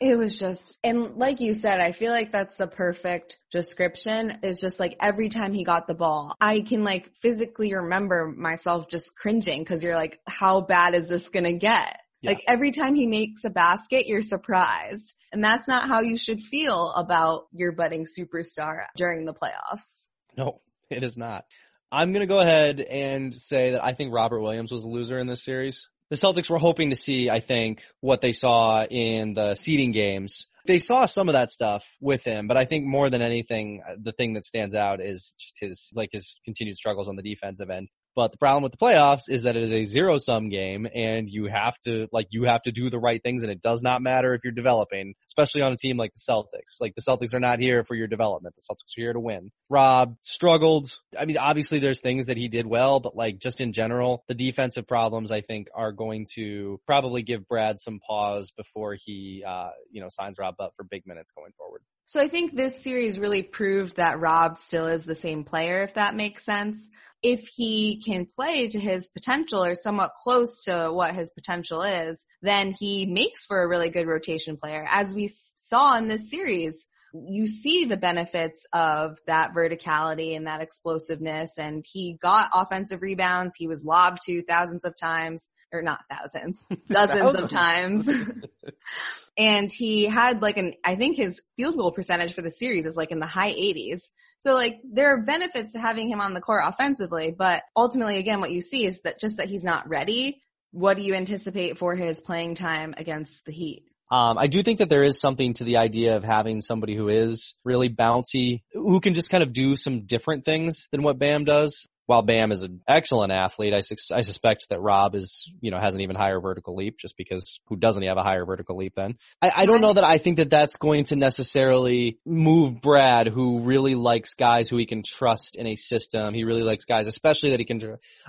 It 0.00 0.16
was 0.16 0.38
just, 0.38 0.78
and 0.82 1.16
like 1.16 1.40
you 1.40 1.52
said, 1.52 1.78
I 1.78 1.92
feel 1.92 2.10
like 2.10 2.30
that's 2.30 2.56
the 2.56 2.66
perfect 2.66 3.36
description 3.52 4.38
is 4.42 4.58
just 4.58 4.80
like 4.80 4.96
every 4.98 5.28
time 5.28 5.52
he 5.52 5.62
got 5.62 5.86
the 5.86 5.94
ball, 5.94 6.34
I 6.40 6.62
can 6.62 6.82
like 6.82 7.14
physically 7.16 7.74
remember 7.74 8.32
myself 8.34 8.88
just 8.88 9.14
cringing 9.14 9.60
because 9.62 9.82
you're 9.82 9.94
like, 9.94 10.20
how 10.26 10.62
bad 10.62 10.94
is 10.94 11.06
this 11.06 11.28
going 11.28 11.44
to 11.44 11.52
get? 11.52 11.98
Yeah. 12.22 12.30
Like 12.30 12.44
every 12.46 12.72
time 12.72 12.94
he 12.94 13.06
makes 13.06 13.44
a 13.44 13.50
basket, 13.50 14.06
you're 14.06 14.22
surprised. 14.22 15.14
And 15.32 15.42
that's 15.42 15.66
not 15.66 15.88
how 15.88 16.00
you 16.00 16.16
should 16.16 16.40
feel 16.40 16.92
about 16.92 17.46
your 17.52 17.72
budding 17.72 18.04
superstar 18.06 18.86
during 18.96 19.24
the 19.24 19.34
playoffs. 19.34 20.08
No, 20.36 20.58
it 20.90 21.02
is 21.02 21.16
not. 21.16 21.44
I'm 21.92 22.12
going 22.12 22.20
to 22.20 22.32
go 22.32 22.40
ahead 22.40 22.80
and 22.80 23.34
say 23.34 23.72
that 23.72 23.84
I 23.84 23.94
think 23.94 24.12
Robert 24.12 24.40
Williams 24.40 24.70
was 24.70 24.84
a 24.84 24.88
loser 24.88 25.18
in 25.18 25.26
this 25.26 25.42
series. 25.42 25.88
The 26.08 26.16
Celtics 26.16 26.50
were 26.50 26.58
hoping 26.58 26.90
to 26.90 26.96
see, 26.96 27.30
I 27.30 27.40
think, 27.40 27.82
what 28.00 28.20
they 28.20 28.32
saw 28.32 28.84
in 28.84 29.34
the 29.34 29.54
seeding 29.54 29.92
games. 29.92 30.46
They 30.66 30.78
saw 30.78 31.06
some 31.06 31.28
of 31.28 31.32
that 31.32 31.50
stuff 31.50 31.84
with 32.00 32.24
him, 32.24 32.46
but 32.46 32.56
I 32.56 32.64
think 32.64 32.84
more 32.84 33.10
than 33.10 33.22
anything, 33.22 33.82
the 33.98 34.12
thing 34.12 34.34
that 34.34 34.44
stands 34.44 34.74
out 34.74 35.00
is 35.00 35.34
just 35.38 35.56
his, 35.60 35.90
like 35.94 36.10
his 36.12 36.36
continued 36.44 36.76
struggles 36.76 37.08
on 37.08 37.16
the 37.16 37.22
defensive 37.22 37.70
end. 37.70 37.88
But 38.16 38.32
the 38.32 38.38
problem 38.38 38.62
with 38.62 38.72
the 38.72 38.78
playoffs 38.78 39.28
is 39.28 39.42
that 39.42 39.56
it 39.56 39.62
is 39.62 39.72
a 39.72 39.84
zero 39.84 40.18
sum 40.18 40.48
game 40.48 40.86
and 40.92 41.28
you 41.28 41.46
have 41.46 41.78
to, 41.86 42.08
like, 42.12 42.28
you 42.30 42.44
have 42.44 42.62
to 42.62 42.72
do 42.72 42.90
the 42.90 42.98
right 42.98 43.22
things 43.22 43.42
and 43.42 43.50
it 43.50 43.62
does 43.62 43.82
not 43.82 44.02
matter 44.02 44.34
if 44.34 44.42
you're 44.44 44.52
developing, 44.52 45.14
especially 45.28 45.62
on 45.62 45.72
a 45.72 45.76
team 45.76 45.96
like 45.96 46.12
the 46.14 46.20
Celtics. 46.20 46.80
Like 46.80 46.94
the 46.94 47.02
Celtics 47.02 47.34
are 47.34 47.40
not 47.40 47.60
here 47.60 47.84
for 47.84 47.94
your 47.94 48.08
development. 48.08 48.54
The 48.56 48.62
Celtics 48.62 48.98
are 48.98 49.02
here 49.02 49.12
to 49.12 49.20
win. 49.20 49.50
Rob 49.68 50.16
struggled. 50.22 50.88
I 51.18 51.24
mean, 51.24 51.38
obviously 51.38 51.78
there's 51.78 52.00
things 52.00 52.26
that 52.26 52.36
he 52.36 52.48
did 52.48 52.66
well, 52.66 53.00
but 53.00 53.16
like 53.16 53.38
just 53.38 53.60
in 53.60 53.72
general, 53.72 54.24
the 54.28 54.34
defensive 54.34 54.86
problems 54.86 55.30
I 55.30 55.40
think 55.40 55.68
are 55.74 55.92
going 55.92 56.26
to 56.34 56.80
probably 56.86 57.22
give 57.22 57.46
Brad 57.48 57.80
some 57.80 58.00
pause 58.06 58.52
before 58.56 58.94
he, 58.94 59.44
uh, 59.46 59.70
you 59.90 60.00
know, 60.00 60.08
signs 60.10 60.38
Rob 60.38 60.56
up 60.60 60.72
for 60.76 60.84
big 60.84 61.06
minutes 61.06 61.32
going 61.32 61.52
forward. 61.56 61.82
So 62.10 62.18
I 62.18 62.26
think 62.26 62.50
this 62.50 62.82
series 62.82 63.20
really 63.20 63.44
proved 63.44 63.98
that 63.98 64.18
Rob 64.18 64.58
still 64.58 64.88
is 64.88 65.04
the 65.04 65.14
same 65.14 65.44
player, 65.44 65.82
if 65.84 65.94
that 65.94 66.16
makes 66.16 66.44
sense. 66.44 66.90
If 67.22 67.46
he 67.46 68.02
can 68.04 68.26
play 68.26 68.66
to 68.66 68.80
his 68.80 69.06
potential 69.06 69.64
or 69.64 69.76
somewhat 69.76 70.14
close 70.20 70.64
to 70.64 70.90
what 70.92 71.14
his 71.14 71.30
potential 71.30 71.82
is, 71.82 72.26
then 72.42 72.72
he 72.76 73.06
makes 73.06 73.46
for 73.46 73.62
a 73.62 73.68
really 73.68 73.90
good 73.90 74.08
rotation 74.08 74.56
player. 74.56 74.84
As 74.90 75.14
we 75.14 75.28
saw 75.28 75.96
in 75.98 76.08
this 76.08 76.28
series, 76.28 76.84
you 77.14 77.46
see 77.46 77.84
the 77.84 77.96
benefits 77.96 78.66
of 78.72 79.18
that 79.28 79.54
verticality 79.54 80.36
and 80.36 80.48
that 80.48 80.62
explosiveness 80.62 81.58
and 81.58 81.84
he 81.88 82.18
got 82.20 82.50
offensive 82.52 83.02
rebounds. 83.02 83.54
He 83.56 83.68
was 83.68 83.84
lobbed 83.84 84.18
to 84.26 84.42
thousands 84.42 84.84
of 84.84 84.96
times 85.00 85.48
or 85.72 85.82
not 85.82 86.00
thousands, 86.10 86.62
dozens 86.88 87.38
of 87.38 87.50
times. 87.50 88.08
and 89.38 89.70
he 89.70 90.06
had 90.06 90.42
like 90.42 90.56
an, 90.56 90.74
I 90.84 90.96
think 90.96 91.16
his 91.16 91.42
field 91.56 91.76
goal 91.76 91.92
percentage 91.92 92.34
for 92.34 92.42
the 92.42 92.50
series 92.50 92.86
is 92.86 92.96
like 92.96 93.10
in 93.10 93.20
the 93.20 93.26
high 93.26 93.52
80s. 93.52 94.10
So 94.38 94.54
like 94.54 94.80
there 94.84 95.14
are 95.14 95.22
benefits 95.22 95.72
to 95.72 95.80
having 95.80 96.08
him 96.08 96.20
on 96.20 96.34
the 96.34 96.40
court 96.40 96.62
offensively, 96.64 97.34
but 97.36 97.62
ultimately 97.76 98.18
again 98.18 98.40
what 98.40 98.50
you 98.50 98.60
see 98.60 98.84
is 98.84 99.02
that 99.02 99.20
just 99.20 99.36
that 99.36 99.46
he's 99.46 99.64
not 99.64 99.88
ready. 99.88 100.42
What 100.72 100.96
do 100.96 101.02
you 101.02 101.14
anticipate 101.14 101.78
for 101.78 101.96
his 101.96 102.20
playing 102.20 102.54
time 102.54 102.94
against 102.96 103.44
the 103.44 103.52
Heat? 103.52 103.90
Um, 104.12 104.38
I 104.38 104.48
do 104.48 104.62
think 104.62 104.78
that 104.78 104.88
there 104.88 105.04
is 105.04 105.20
something 105.20 105.54
to 105.54 105.64
the 105.64 105.76
idea 105.76 106.16
of 106.16 106.24
having 106.24 106.62
somebody 106.62 106.96
who 106.96 107.08
is 107.08 107.54
really 107.64 107.88
bouncy, 107.88 108.62
who 108.72 109.00
can 109.00 109.14
just 109.14 109.30
kind 109.30 109.42
of 109.44 109.52
do 109.52 109.76
some 109.76 110.00
different 110.04 110.44
things 110.44 110.88
than 110.90 111.02
what 111.02 111.18
Bam 111.18 111.44
does. 111.44 111.86
While 112.10 112.22
Bam 112.22 112.50
is 112.50 112.62
an 112.62 112.80
excellent 112.88 113.30
athlete, 113.30 113.72
I, 113.72 113.78
sus- 113.78 114.10
I 114.10 114.22
suspect 114.22 114.70
that 114.70 114.80
Rob 114.80 115.14
is, 115.14 115.48
you 115.60 115.70
know, 115.70 115.78
has 115.78 115.94
an 115.94 116.00
even 116.00 116.16
higher 116.16 116.40
vertical 116.40 116.74
leap 116.74 116.98
just 116.98 117.16
because 117.16 117.60
who 117.68 117.76
doesn't 117.76 118.02
have 118.02 118.16
a 118.16 118.24
higher 118.24 118.44
vertical 118.44 118.76
leap 118.76 118.94
then? 118.96 119.14
I, 119.40 119.52
I 119.58 119.66
don't 119.66 119.80
know 119.80 119.92
that 119.92 120.02
I 120.02 120.18
think 120.18 120.38
that 120.38 120.50
that's 120.50 120.74
going 120.74 121.04
to 121.04 121.14
necessarily 121.14 122.18
move 122.26 122.80
Brad, 122.80 123.28
who 123.28 123.60
really 123.60 123.94
likes 123.94 124.34
guys 124.34 124.68
who 124.68 124.76
he 124.76 124.86
can 124.86 125.04
trust 125.04 125.54
in 125.54 125.68
a 125.68 125.76
system. 125.76 126.34
He 126.34 126.42
really 126.42 126.64
likes 126.64 126.84
guys, 126.84 127.06
especially 127.06 127.50
that 127.50 127.60
he 127.60 127.64
can, 127.64 127.80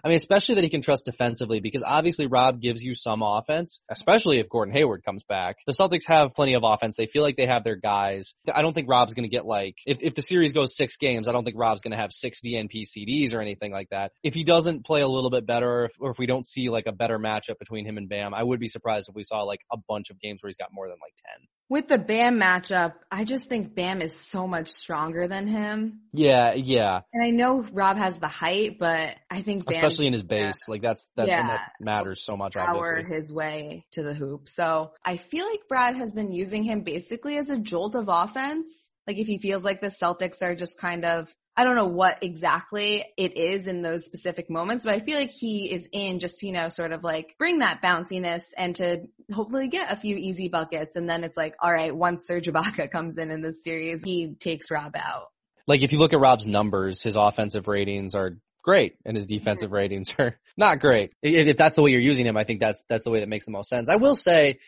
I 0.05 0.09
mean, 0.09 0.17
especially 0.17 0.53
that 0.55 0.63
he 0.63 0.69
can 0.69 0.83
trust 0.83 1.05
defensively 1.05 1.59
because 1.59 1.81
obviously 1.81 2.27
Rob 2.27 2.61
gives 2.61 2.83
you 2.83 2.93
some 2.93 3.23
offense, 3.23 3.81
especially 3.89 4.37
if 4.37 4.47
Gordon 4.47 4.75
Hayward 4.75 5.03
comes 5.03 5.23
back. 5.23 5.57
The 5.65 5.73
Celtics 5.73 6.07
have 6.07 6.35
plenty 6.35 6.53
of 6.53 6.63
offense. 6.63 6.97
They 6.97 7.07
feel 7.07 7.23
like 7.23 7.35
they 7.35 7.47
have 7.47 7.63
their 7.63 7.77
guys. 7.77 8.35
I 8.53 8.61
don't 8.61 8.73
think 8.73 8.87
Rob's 8.87 9.15
going 9.15 9.27
to 9.27 9.35
get 9.35 9.43
like, 9.43 9.79
if, 9.87 10.03
if 10.03 10.13
the 10.13 10.21
series 10.21 10.53
goes 10.53 10.77
six 10.77 10.97
games, 10.97 11.27
I 11.27 11.31
don't 11.31 11.45
think 11.45 11.57
Rob's 11.57 11.81
going 11.81 11.93
to 11.93 11.97
have 11.97 12.11
six 12.11 12.41
DNP 12.45 12.83
CDs 12.85 13.33
or 13.33 13.41
anything 13.41 13.70
like 13.71 13.89
that. 13.89 14.11
If 14.23 14.33
he 14.33 14.43
doesn't 14.43 14.85
play 14.85 15.01
a 15.01 15.07
little 15.07 15.29
bit 15.29 15.45
better 15.45 15.69
or 15.69 15.83
if, 15.85 15.91
or 15.99 16.09
if 16.11 16.19
we 16.19 16.25
don't 16.25 16.45
see 16.45 16.69
like 16.69 16.85
a 16.87 16.91
better 16.91 17.17
matchup 17.19 17.59
between 17.59 17.85
him 17.85 17.97
and 17.97 18.09
Bam, 18.09 18.33
I 18.33 18.43
would 18.43 18.59
be 18.59 18.67
surprised 18.67 19.09
if 19.09 19.15
we 19.15 19.23
saw 19.23 19.43
like 19.43 19.61
a 19.71 19.77
bunch 19.87 20.09
of 20.09 20.19
games 20.19 20.41
where 20.41 20.49
he's 20.49 20.57
got 20.57 20.69
more 20.71 20.87
than 20.87 20.97
like 21.01 21.13
10. 21.37 21.47
With 21.69 21.87
the 21.87 21.97
Bam 21.97 22.37
matchup, 22.37 22.93
I 23.09 23.23
just 23.23 23.47
think 23.47 23.73
Bam 23.75 24.01
is 24.01 24.13
so 24.13 24.45
much 24.45 24.69
stronger 24.69 25.27
than 25.27 25.47
him. 25.47 26.01
Yeah, 26.11 26.53
yeah. 26.53 27.01
And 27.13 27.23
I 27.25 27.29
know 27.29 27.65
Rob 27.71 27.97
has 27.97 28.19
the 28.19 28.27
height, 28.27 28.77
but 28.77 29.15
I 29.29 29.41
think 29.41 29.65
Bam 29.65 29.83
Especially 29.83 30.07
in 30.07 30.13
his 30.13 30.23
base. 30.23 30.67
Like 30.67 30.81
that's, 30.81 31.09
that, 31.15 31.27
Yeah. 31.27 31.47
that 31.47 31.71
matters 31.79 32.25
so 32.25 32.35
much, 32.35 32.55
power 32.55 32.97
obviously. 32.97 33.15
his 33.15 33.33
way 33.33 33.85
to 33.91 34.03
the 34.03 34.13
hoop. 34.13 34.49
So 34.49 34.91
I 35.05 35.17
feel 35.17 35.49
like 35.49 35.67
Brad 35.69 35.95
has 35.95 36.11
been 36.11 36.31
using 36.31 36.63
him 36.63 36.81
basically 36.81 37.37
as 37.37 37.49
a 37.49 37.57
jolt 37.57 37.95
of 37.95 38.05
offense. 38.09 38.89
Like 39.07 39.17
if 39.17 39.27
he 39.27 39.39
feels 39.39 39.63
like 39.63 39.81
the 39.81 39.87
Celtics 39.87 40.41
are 40.43 40.55
just 40.55 40.77
kind 40.79 41.05
of, 41.05 41.33
I 41.55 41.65
don't 41.65 41.75
know 41.75 41.87
what 41.87 42.23
exactly 42.23 43.03
it 43.17 43.35
is 43.35 43.67
in 43.67 43.81
those 43.81 44.05
specific 44.05 44.49
moments, 44.49 44.85
but 44.85 44.93
I 44.93 44.99
feel 45.01 45.17
like 45.17 45.31
he 45.31 45.71
is 45.71 45.87
in 45.91 46.19
just, 46.19 46.41
you 46.43 46.53
know, 46.53 46.69
sort 46.69 46.93
of 46.93 47.03
like 47.03 47.35
bring 47.37 47.59
that 47.59 47.81
bounciness 47.83 48.43
and 48.57 48.75
to 48.75 49.01
hopefully 49.31 49.67
get 49.67 49.91
a 49.91 49.97
few 49.97 50.15
easy 50.15 50.47
buckets. 50.47 50.95
And 50.95 51.09
then 51.09 51.23
it's 51.25 51.35
like, 51.35 51.55
all 51.59 51.71
right, 51.71 51.95
once 51.95 52.25
Serge 52.25 52.47
Ibaka 52.47 52.89
comes 52.91 53.17
in 53.17 53.31
in 53.31 53.41
this 53.41 53.63
series, 53.63 54.03
he 54.03 54.35
takes 54.39 54.71
Rob 54.71 54.95
out. 54.95 55.27
Like 55.67 55.81
if 55.81 55.91
you 55.91 55.99
look 55.99 56.13
at 56.13 56.19
Rob's 56.19 56.47
numbers, 56.47 57.03
his 57.03 57.15
offensive 57.15 57.67
ratings 57.67 58.15
are 58.15 58.37
great 58.61 58.95
and 59.05 59.15
his 59.15 59.25
defensive 59.25 59.71
ratings 59.71 60.09
are 60.19 60.39
not 60.57 60.79
great. 60.79 61.11
If, 61.21 61.47
if 61.47 61.57
that's 61.57 61.75
the 61.75 61.81
way 61.81 61.91
you're 61.91 62.01
using 62.01 62.25
him, 62.25 62.37
I 62.37 62.43
think 62.43 62.59
that's, 62.59 62.83
that's 62.89 63.03
the 63.03 63.11
way 63.11 63.19
that 63.19 63.29
makes 63.29 63.45
the 63.45 63.51
most 63.51 63.69
sense. 63.69 63.89
I 63.89 63.95
will 63.95 64.15
say 64.15 64.59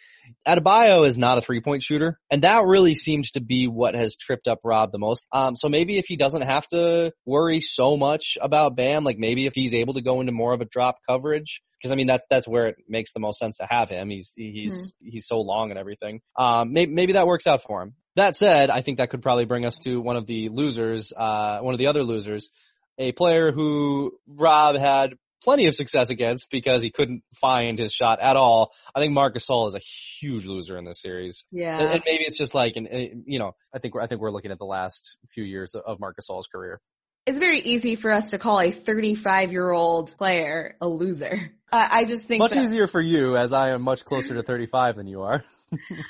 Adebayo 0.48 1.06
is 1.06 1.18
not 1.18 1.38
a 1.38 1.42
three 1.42 1.62
point 1.62 1.84
shooter 1.84 2.20
and 2.32 2.44
that 2.44 2.64
really 2.66 2.96
seems 2.96 3.32
to 3.32 3.42
be 3.42 3.68
what 3.68 3.96
has 3.96 4.16
tripped 4.16 4.48
up 4.48 4.60
Rob 4.64 4.92
the 4.92 5.00
most. 5.00 5.26
Um, 5.32 5.56
so 5.56 5.70
maybe 5.70 5.98
if 5.98 6.06
he 6.08 6.16
doesn't 6.16 6.46
have 6.46 6.66
to 6.68 7.14
worry 7.26 7.62
so 7.62 7.98
much 7.98 8.38
about 8.42 8.76
Bam, 8.76 9.04
like 9.04 9.18
maybe 9.18 9.46
if 9.46 9.54
he's 9.54 9.74
able 9.74 9.94
to 9.94 10.02
go 10.02 10.20
into 10.20 10.32
more 10.32 10.54
of 10.54 10.62
a 10.62 10.66
drop 10.66 10.98
coverage, 11.08 11.62
because 11.84 11.92
I 11.92 11.96
mean 11.96 12.08
that's 12.08 12.26
that's 12.30 12.48
where 12.48 12.68
it 12.68 12.78
makes 12.88 13.12
the 13.12 13.20
most 13.20 13.40
sense 13.40 13.58
to 13.58 13.68
have 13.70 13.90
him. 13.90 14.10
He's 14.10 14.32
he's 14.36 14.96
he's 15.00 15.28
so 15.28 15.42
long 15.42 15.70
and 15.70 15.78
everything. 15.78 16.22
Um, 16.38 16.72
maybe 16.72 16.94
maybe 16.94 17.14
that 17.14 17.28
works 17.28 17.46
out 17.46 17.62
for 17.64 17.82
him. 17.82 17.94
That 18.16 18.36
said, 18.36 18.70
I 18.70 18.82
think 18.82 19.00
that 19.00 19.10
could 19.10 19.22
probably 19.22 19.46
bring 19.46 19.66
us 19.66 19.80
to 19.80 20.00
one 20.00 20.16
of 20.16 20.28
the 20.28 20.50
losers, 20.50 21.12
uh, 21.16 21.60
one 21.60 21.74
of 21.74 21.80
the 21.80 21.88
other 21.88 22.04
losers, 22.04 22.50
a 22.98 23.12
player 23.12 23.52
who 23.52 24.14
Rob 24.28 24.76
had 24.76 25.14
plenty 25.44 25.68
of 25.68 25.76
success 25.76 26.10
against 26.10 26.50
because 26.50 26.82
he 26.82 26.90
couldn't 26.90 27.24
find 27.36 27.78
his 27.78 27.94
shot 27.94 28.20
at 28.22 28.36
all. 28.38 28.72
I 28.96 29.00
think 29.00 29.14
Marcus 29.14 29.46
Gasol 29.46 29.68
is 29.68 29.76
a 29.76 29.80
huge 29.80 30.46
loser 30.46 30.78
in 30.78 30.86
this 30.86 31.02
series. 31.02 31.44
Yeah. 31.52 31.78
And, 31.78 31.96
and 31.96 32.04
maybe 32.06 32.24
it's 32.24 32.38
just 32.38 32.56
like, 32.56 32.78
an, 32.78 32.88
uh, 32.88 32.98
you 33.26 33.40
know, 33.40 33.52
I 33.74 33.80
think 33.80 33.94
we're, 33.94 34.02
I 34.02 34.08
think 34.08 34.22
we're 34.22 34.32
looking 34.32 34.52
at 34.52 34.58
the 34.58 34.66
last 34.66 35.18
few 35.30 35.44
years 35.44 35.76
of 35.76 36.00
Marcus 36.00 36.28
Gasol's 36.30 36.48
career. 36.48 36.80
it's 37.26 37.40
very 37.40 37.60
easy 37.60 37.96
for 37.96 38.12
us 38.12 38.32
to 38.32 38.38
call 38.38 38.62
a 38.62 38.72
35 38.72 39.52
year 39.52 39.70
old 39.72 40.16
player 40.18 40.76
a 40.80 40.88
loser. 40.88 41.52
Uh, 41.72 41.88
I 41.90 42.06
just 42.06 42.26
think 42.26 42.40
Much 42.40 42.52
that, 42.52 42.64
easier 42.64 42.88
for 42.88 43.02
you 43.02 43.36
as 43.36 43.52
I 43.52 43.72
am 43.72 43.82
much 43.82 44.06
closer 44.06 44.36
to 44.36 44.44
35 44.44 44.96
than 44.96 45.08
you 45.08 45.24
are. 45.24 45.44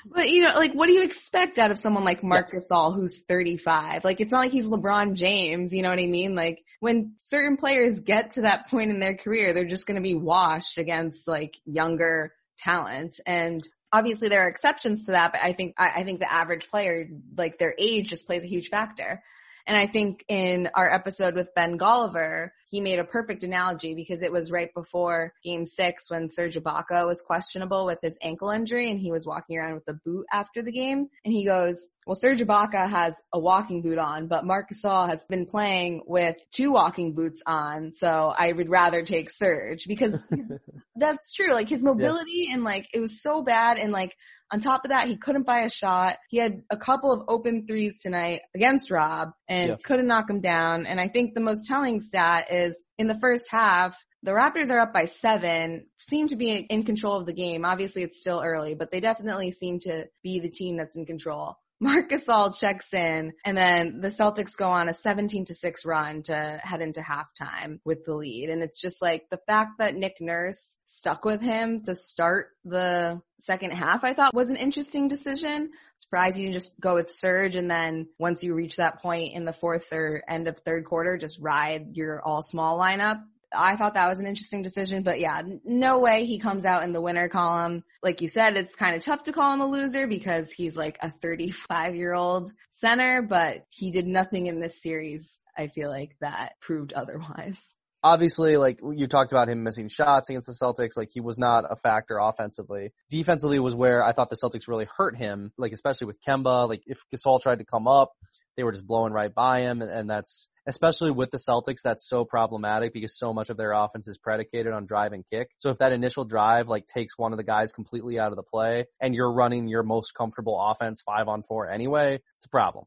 But 0.05 0.29
you 0.29 0.43
know, 0.43 0.51
like 0.55 0.73
what 0.73 0.87
do 0.87 0.93
you 0.93 1.03
expect 1.03 1.59
out 1.59 1.71
of 1.71 1.79
someone 1.79 2.03
like 2.03 2.23
Marc 2.23 2.51
Gasol 2.51 2.95
who's 2.95 3.23
35? 3.25 4.03
Like 4.03 4.21
it's 4.21 4.31
not 4.31 4.41
like 4.41 4.51
he's 4.51 4.65
LeBron 4.65 5.15
James, 5.15 5.71
you 5.71 5.81
know 5.81 5.89
what 5.89 5.99
I 5.99 6.07
mean? 6.07 6.35
Like 6.35 6.63
when 6.79 7.13
certain 7.17 7.57
players 7.57 7.99
get 7.99 8.31
to 8.31 8.41
that 8.41 8.69
point 8.69 8.91
in 8.91 8.99
their 8.99 9.15
career, 9.15 9.53
they're 9.53 9.65
just 9.65 9.87
going 9.87 9.97
to 9.97 10.01
be 10.01 10.15
washed 10.15 10.77
against 10.77 11.27
like 11.27 11.57
younger 11.65 12.33
talent 12.57 13.19
and 13.25 13.61
obviously 13.91 14.27
there 14.27 14.41
are 14.41 14.49
exceptions 14.49 15.05
to 15.05 15.11
that, 15.11 15.31
but 15.33 15.41
I 15.41 15.53
think, 15.53 15.75
I, 15.77 15.91
I 15.97 16.03
think 16.03 16.19
the 16.19 16.31
average 16.31 16.69
player, 16.69 17.07
like 17.37 17.59
their 17.59 17.75
age 17.77 18.09
just 18.09 18.25
plays 18.25 18.43
a 18.43 18.47
huge 18.47 18.69
factor. 18.69 19.21
And 19.65 19.77
I 19.77 19.87
think 19.87 20.25
in 20.27 20.69
our 20.73 20.91
episode 20.91 21.35
with 21.35 21.53
Ben 21.55 21.77
Golliver, 21.77 22.49
he 22.73 22.81
made 22.81 22.97
a 22.97 23.03
perfect 23.03 23.43
analogy 23.43 23.93
because 23.93 24.23
it 24.23 24.31
was 24.31 24.51
right 24.51 24.73
before 24.73 25.31
game 25.43 25.63
six 25.63 26.09
when 26.09 26.27
Serge 26.27 26.55
Ibaka 26.55 27.05
was 27.05 27.21
questionable 27.21 27.85
with 27.85 27.99
his 28.01 28.17
ankle 28.19 28.49
injury 28.49 28.89
and 28.89 28.99
he 28.99 29.11
was 29.11 29.27
walking 29.27 29.59
around 29.59 29.75
with 29.75 29.87
a 29.87 29.93
boot 29.93 30.25
after 30.33 30.63
the 30.63 30.71
game. 30.71 31.07
And 31.23 31.31
he 31.31 31.45
goes, 31.45 31.77
well, 32.07 32.15
Serge 32.15 32.39
Ibaka 32.39 32.89
has 32.89 33.15
a 33.31 33.39
walking 33.39 33.83
boot 33.83 33.99
on, 33.99 34.27
but 34.27 34.43
Marc 34.43 34.71
Gasol 34.71 35.07
has 35.07 35.23
been 35.25 35.45
playing 35.45 36.01
with 36.07 36.35
two 36.51 36.71
walking 36.71 37.13
boots 37.13 37.43
on. 37.45 37.93
So 37.93 38.07
I 38.07 38.51
would 38.51 38.69
rather 38.69 39.03
take 39.03 39.29
Serge 39.29 39.85
because 39.87 40.19
that's 40.95 41.33
true. 41.35 41.53
Like 41.53 41.69
his 41.69 41.83
mobility 41.83 42.45
yeah. 42.47 42.55
and 42.55 42.63
like 42.63 42.87
it 42.91 42.99
was 42.99 43.21
so 43.21 43.43
bad. 43.43 43.77
And 43.77 43.91
like 43.91 44.15
on 44.53 44.59
top 44.59 44.85
of 44.85 44.89
that, 44.89 45.07
he 45.07 45.17
couldn't 45.17 45.47
buy 45.47 45.61
a 45.61 45.69
shot. 45.69 46.17
He 46.29 46.37
had 46.37 46.61
a 46.69 46.77
couple 46.77 47.11
of 47.11 47.23
open 47.27 47.65
threes 47.65 48.01
tonight 48.01 48.41
against 48.53 48.91
Rob 48.91 49.29
and 49.47 49.69
yeah. 49.69 49.75
couldn't 49.83 50.05
knock 50.05 50.29
him 50.29 50.41
down. 50.41 50.85
And 50.85 50.99
I 50.99 51.07
think 51.07 51.33
the 51.33 51.41
most 51.41 51.65
telling 51.67 51.99
stat 51.99 52.51
is 52.51 52.62
in 52.97 53.07
the 53.07 53.19
first 53.19 53.49
half, 53.49 53.95
the 54.23 54.31
Raptors 54.31 54.69
are 54.69 54.79
up 54.79 54.93
by 54.93 55.05
seven, 55.05 55.87
seem 55.99 56.27
to 56.29 56.35
be 56.35 56.51
in 56.69 56.83
control 56.83 57.19
of 57.19 57.25
the 57.25 57.33
game. 57.33 57.65
Obviously 57.65 58.03
it's 58.03 58.19
still 58.21 58.41
early, 58.43 58.75
but 58.75 58.91
they 58.91 58.99
definitely 58.99 59.51
seem 59.51 59.79
to 59.81 60.05
be 60.23 60.39
the 60.39 60.49
team 60.49 60.77
that's 60.77 60.95
in 60.95 61.05
control. 61.05 61.55
Marc 61.83 62.09
Gasol 62.09 62.57
checks 62.57 62.93
in 62.93 63.33
and 63.43 63.57
then 63.57 63.99
the 63.99 64.07
Celtics 64.07 64.57
go 64.57 64.69
on 64.69 64.87
a 64.87 64.93
17 64.93 65.45
to 65.45 65.53
6 65.53 65.85
run 65.85 66.23
to 66.23 66.59
head 66.63 66.79
into 66.79 67.01
halftime 67.01 67.79
with 67.83 68.05
the 68.05 68.15
lead. 68.15 68.49
And 68.49 68.63
it's 68.63 68.79
just 68.79 69.01
like 69.01 69.29
the 69.29 69.39
fact 69.47 69.79
that 69.79 69.93
Nick 69.93 70.21
Nurse 70.21 70.77
stuck 70.85 71.25
with 71.25 71.41
him 71.41 71.81
to 71.81 71.93
start 71.93 72.47
the 72.63 73.21
second 73.41 73.73
half 73.73 74.05
I 74.05 74.13
thought 74.13 74.33
was 74.33 74.49
an 74.49 74.55
interesting 74.55 75.09
decision. 75.09 75.71
Surprised 75.97 76.37
you 76.37 76.53
just 76.53 76.79
go 76.79 76.95
with 76.95 77.11
Serge 77.11 77.57
and 77.57 77.69
then 77.69 78.07
once 78.17 78.43
you 78.43 78.53
reach 78.53 78.77
that 78.77 79.01
point 79.01 79.35
in 79.35 79.43
the 79.43 79.51
fourth 79.51 79.91
or 79.91 80.23
end 80.27 80.47
of 80.47 80.59
third 80.59 80.85
quarter, 80.85 81.17
just 81.17 81.39
ride 81.41 81.97
your 81.97 82.21
all 82.23 82.41
small 82.41 82.79
lineup. 82.79 83.21
I 83.53 83.75
thought 83.75 83.93
that 83.93 84.07
was 84.07 84.19
an 84.19 84.25
interesting 84.25 84.61
decision, 84.61 85.03
but 85.03 85.19
yeah, 85.19 85.41
no 85.63 85.99
way 85.99 86.25
he 86.25 86.39
comes 86.39 86.65
out 86.65 86.83
in 86.83 86.93
the 86.93 87.01
winner 87.01 87.29
column. 87.29 87.83
Like 88.01 88.21
you 88.21 88.27
said, 88.27 88.55
it's 88.55 88.75
kind 88.75 88.95
of 88.95 89.03
tough 89.03 89.23
to 89.23 89.33
call 89.33 89.53
him 89.53 89.61
a 89.61 89.67
loser 89.67 90.07
because 90.07 90.51
he's 90.51 90.75
like 90.75 90.97
a 91.01 91.09
35 91.09 91.95
year 91.95 92.13
old 92.13 92.51
center, 92.71 93.21
but 93.21 93.65
he 93.69 93.91
did 93.91 94.07
nothing 94.07 94.47
in 94.47 94.59
this 94.59 94.81
series. 94.81 95.39
I 95.57 95.67
feel 95.67 95.89
like 95.89 96.15
that 96.21 96.53
proved 96.61 96.93
otherwise 96.93 97.73
obviously, 98.03 98.57
like 98.57 98.79
you 98.83 99.07
talked 99.07 99.31
about 99.31 99.47
him 99.47 99.63
missing 99.63 99.87
shots 99.87 100.29
against 100.29 100.47
the 100.47 100.53
Celtics, 100.53 100.97
like 100.97 101.09
he 101.11 101.21
was 101.21 101.39
not 101.39 101.63
a 101.69 101.75
factor 101.77 102.17
offensively. 102.17 102.91
Defensively 103.09 103.59
was 103.59 103.73
where 103.73 104.03
I 104.03 104.11
thought 104.11 104.29
the 104.29 104.35
Celtics 104.35 104.67
really 104.67 104.87
hurt 104.97 105.17
him, 105.17 105.51
like 105.57 105.71
especially 105.71 106.07
with 106.07 106.21
Kemba. 106.21 106.67
Like 106.67 106.83
if 106.85 107.01
Gasol 107.13 107.41
tried 107.41 107.59
to 107.59 107.65
come 107.65 107.87
up, 107.87 108.11
they 108.57 108.63
were 108.63 108.73
just 108.73 108.85
blowing 108.85 109.13
right 109.13 109.33
by 109.33 109.61
him, 109.61 109.81
and, 109.81 109.89
and 109.89 110.09
that's 110.09 110.49
especially 110.67 111.11
with 111.11 111.31
the 111.31 111.37
Celtics, 111.37 111.81
that's 111.83 112.07
so 112.07 112.25
problematic 112.25 112.93
because 112.93 113.17
so 113.17 113.33
much 113.33 113.49
of 113.49 113.57
their 113.57 113.71
offense 113.73 114.07
is 114.07 114.17
predicated 114.17 114.73
on 114.73 114.85
drive 114.85 115.13
and 115.13 115.25
kick. 115.29 115.49
So 115.57 115.69
if 115.69 115.77
that 115.79 115.91
initial 115.91 116.25
drive 116.25 116.67
like 116.67 116.87
takes 116.87 117.17
one 117.17 117.33
of 117.33 117.37
the 117.37 117.43
guys 117.43 117.71
completely 117.71 118.19
out 118.19 118.31
of 118.31 118.35
the 118.35 118.43
play, 118.43 118.85
and 118.99 119.13
you're 119.13 119.31
running 119.31 119.67
your 119.67 119.83
most 119.83 120.13
comfortable 120.13 120.59
offense 120.59 121.01
five 121.05 121.27
on 121.27 121.43
four 121.43 121.69
anyway, 121.69 122.15
it's 122.15 122.45
a 122.45 122.49
problem. 122.49 122.85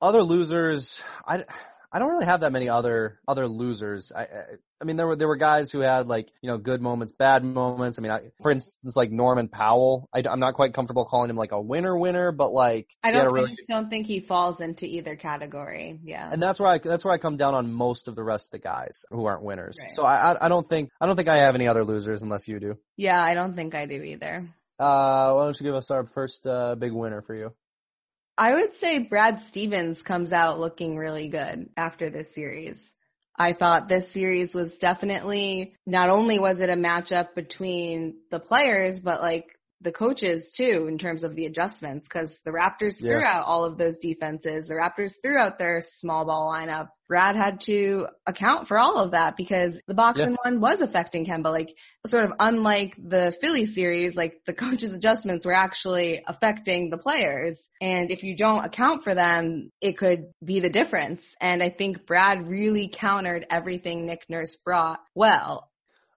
Other 0.00 0.22
losers, 0.22 1.02
I 1.24 1.44
I 1.92 1.98
don't 1.98 2.08
really 2.08 2.24
have 2.24 2.40
that 2.40 2.52
many 2.52 2.70
other 2.70 3.20
other 3.28 3.46
losers. 3.46 4.12
I, 4.14 4.22
I, 4.22 4.44
I 4.80 4.84
mean, 4.84 4.96
there 4.96 5.06
were 5.06 5.14
there 5.14 5.28
were 5.28 5.36
guys 5.36 5.70
who 5.70 5.80
had 5.80 6.08
like 6.08 6.32
you 6.40 6.48
know 6.48 6.56
good 6.56 6.80
moments, 6.80 7.12
bad 7.12 7.44
moments. 7.44 7.98
I 7.98 8.02
mean, 8.02 8.12
I, 8.12 8.30
for 8.40 8.50
instance, 8.50 8.96
like 8.96 9.10
Norman 9.10 9.48
Powell. 9.48 10.08
I, 10.12 10.22
am 10.24 10.40
not 10.40 10.54
quite 10.54 10.72
comfortable 10.72 11.04
calling 11.04 11.28
him 11.28 11.36
like 11.36 11.52
a 11.52 11.60
winner 11.60 11.96
winner, 11.96 12.32
but 12.32 12.50
like 12.50 12.88
I 13.02 13.10
don't 13.10 13.30
really, 13.32 13.50
I 13.50 13.54
just 13.54 13.68
don't 13.68 13.90
think 13.90 14.06
he 14.06 14.20
falls 14.20 14.60
into 14.60 14.86
either 14.86 15.16
category. 15.16 16.00
Yeah, 16.02 16.28
and 16.32 16.42
that's 16.42 16.58
where 16.58 16.70
I 16.70 16.78
that's 16.78 17.04
where 17.04 17.12
I 17.12 17.18
come 17.18 17.36
down 17.36 17.54
on 17.54 17.70
most 17.70 18.08
of 18.08 18.14
the 18.14 18.24
rest 18.24 18.46
of 18.46 18.60
the 18.60 18.66
guys 18.66 19.04
who 19.10 19.26
aren't 19.26 19.42
winners. 19.42 19.76
Right. 19.80 19.92
So 19.92 20.04
I 20.06 20.44
I 20.44 20.48
don't 20.48 20.66
think 20.66 20.88
I 20.98 21.06
don't 21.06 21.16
think 21.16 21.28
I 21.28 21.38
have 21.38 21.54
any 21.54 21.68
other 21.68 21.84
losers 21.84 22.22
unless 22.22 22.48
you 22.48 22.58
do. 22.58 22.78
Yeah, 22.96 23.22
I 23.22 23.34
don't 23.34 23.54
think 23.54 23.74
I 23.74 23.84
do 23.84 24.02
either. 24.02 24.48
Uh, 24.78 25.34
why 25.34 25.44
don't 25.44 25.60
you 25.60 25.64
give 25.64 25.74
us 25.74 25.90
our 25.90 26.06
first 26.06 26.46
uh, 26.46 26.74
big 26.74 26.92
winner 26.92 27.20
for 27.22 27.34
you? 27.34 27.52
I 28.36 28.54
would 28.54 28.72
say 28.72 28.98
Brad 28.98 29.40
Stevens 29.40 30.02
comes 30.02 30.32
out 30.32 30.58
looking 30.58 30.96
really 30.96 31.28
good 31.28 31.68
after 31.76 32.10
this 32.10 32.34
series. 32.34 32.94
I 33.36 33.52
thought 33.52 33.88
this 33.88 34.10
series 34.10 34.54
was 34.54 34.78
definitely, 34.78 35.74
not 35.86 36.10
only 36.10 36.38
was 36.38 36.60
it 36.60 36.70
a 36.70 36.74
matchup 36.74 37.34
between 37.34 38.16
the 38.30 38.40
players, 38.40 39.00
but 39.00 39.20
like 39.20 39.46
the 39.82 39.92
coaches 39.92 40.52
too 40.52 40.86
in 40.88 40.98
terms 40.98 41.22
of 41.22 41.34
the 41.34 41.46
adjustments 41.46 42.08
because 42.08 42.40
the 42.44 42.50
Raptors 42.50 43.00
threw 43.00 43.20
yeah. 43.20 43.38
out 43.38 43.46
all 43.46 43.64
of 43.64 43.78
those 43.78 43.98
defenses. 43.98 44.66
The 44.66 44.74
Raptors 44.74 45.14
threw 45.22 45.36
out 45.36 45.58
their 45.58 45.80
small 45.80 46.24
ball 46.24 46.52
lineup. 46.52 46.88
Brad 47.08 47.36
had 47.36 47.60
to 47.60 48.06
account 48.26 48.68
for 48.68 48.78
all 48.78 48.96
of 48.96 49.10
that 49.10 49.36
because 49.36 49.82
the 49.86 49.94
box 49.94 50.18
yeah. 50.18 50.26
and 50.26 50.38
one 50.42 50.60
was 50.60 50.80
affecting 50.80 51.26
Kemba. 51.26 51.50
Like 51.50 51.76
sort 52.06 52.24
of 52.24 52.32
unlike 52.38 52.96
the 52.96 53.36
Philly 53.40 53.66
series, 53.66 54.16
like 54.16 54.40
the 54.46 54.54
coaches 54.54 54.94
adjustments 54.94 55.44
were 55.44 55.54
actually 55.54 56.22
affecting 56.26 56.88
the 56.88 56.98
players. 56.98 57.68
And 57.80 58.10
if 58.10 58.22
you 58.22 58.36
don't 58.36 58.64
account 58.64 59.04
for 59.04 59.14
them, 59.14 59.70
it 59.80 59.98
could 59.98 60.32
be 60.42 60.60
the 60.60 60.70
difference. 60.70 61.36
And 61.40 61.62
I 61.62 61.70
think 61.70 62.06
Brad 62.06 62.48
really 62.48 62.88
countered 62.88 63.46
everything 63.50 64.06
Nick 64.06 64.24
Nurse 64.28 64.56
brought 64.56 65.00
well. 65.14 65.68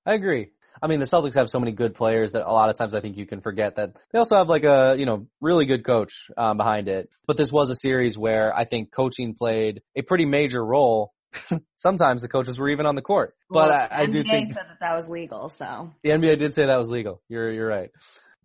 I 0.05 0.13
agree. 0.13 0.49
I 0.81 0.87
mean, 0.87 0.99
the 0.99 1.05
Celtics 1.05 1.35
have 1.35 1.49
so 1.49 1.59
many 1.59 1.71
good 1.71 1.95
players 1.95 2.31
that 2.33 2.45
a 2.45 2.51
lot 2.51 2.69
of 2.69 2.77
times 2.77 2.93
I 2.93 3.01
think 3.01 3.17
you 3.17 3.25
can 3.25 3.41
forget 3.41 3.75
that 3.75 3.95
they 4.11 4.19
also 4.19 4.35
have 4.35 4.49
like 4.49 4.63
a, 4.63 4.95
you 4.97 5.05
know, 5.05 5.27
really 5.41 5.65
good 5.65 5.85
coach 5.85 6.29
um, 6.37 6.57
behind 6.57 6.87
it. 6.87 7.09
But 7.27 7.37
this 7.37 7.51
was 7.51 7.69
a 7.69 7.75
series 7.75 8.17
where 8.17 8.55
I 8.55 8.65
think 8.65 8.91
coaching 8.91 9.35
played 9.37 9.81
a 9.95 10.01
pretty 10.01 10.25
major 10.25 10.63
role. 10.63 11.13
Sometimes 11.75 12.21
the 12.21 12.27
coaches 12.27 12.57
were 12.57 12.69
even 12.69 12.85
on 12.85 12.95
the 12.95 13.01
court, 13.01 13.35
but 13.49 13.69
well, 13.69 13.87
I, 13.91 14.03
I 14.03 14.05
do 14.05 14.23
think 14.23 14.53
said 14.53 14.65
that 14.69 14.77
that 14.79 14.95
was 14.95 15.09
legal. 15.09 15.49
So 15.49 15.91
the 16.01 16.11
NBA 16.11 16.39
did 16.39 16.53
say 16.53 16.65
that 16.65 16.77
was 16.77 16.89
legal. 16.89 17.21
You're 17.27 17.51
you're 17.51 17.67
right 17.67 17.91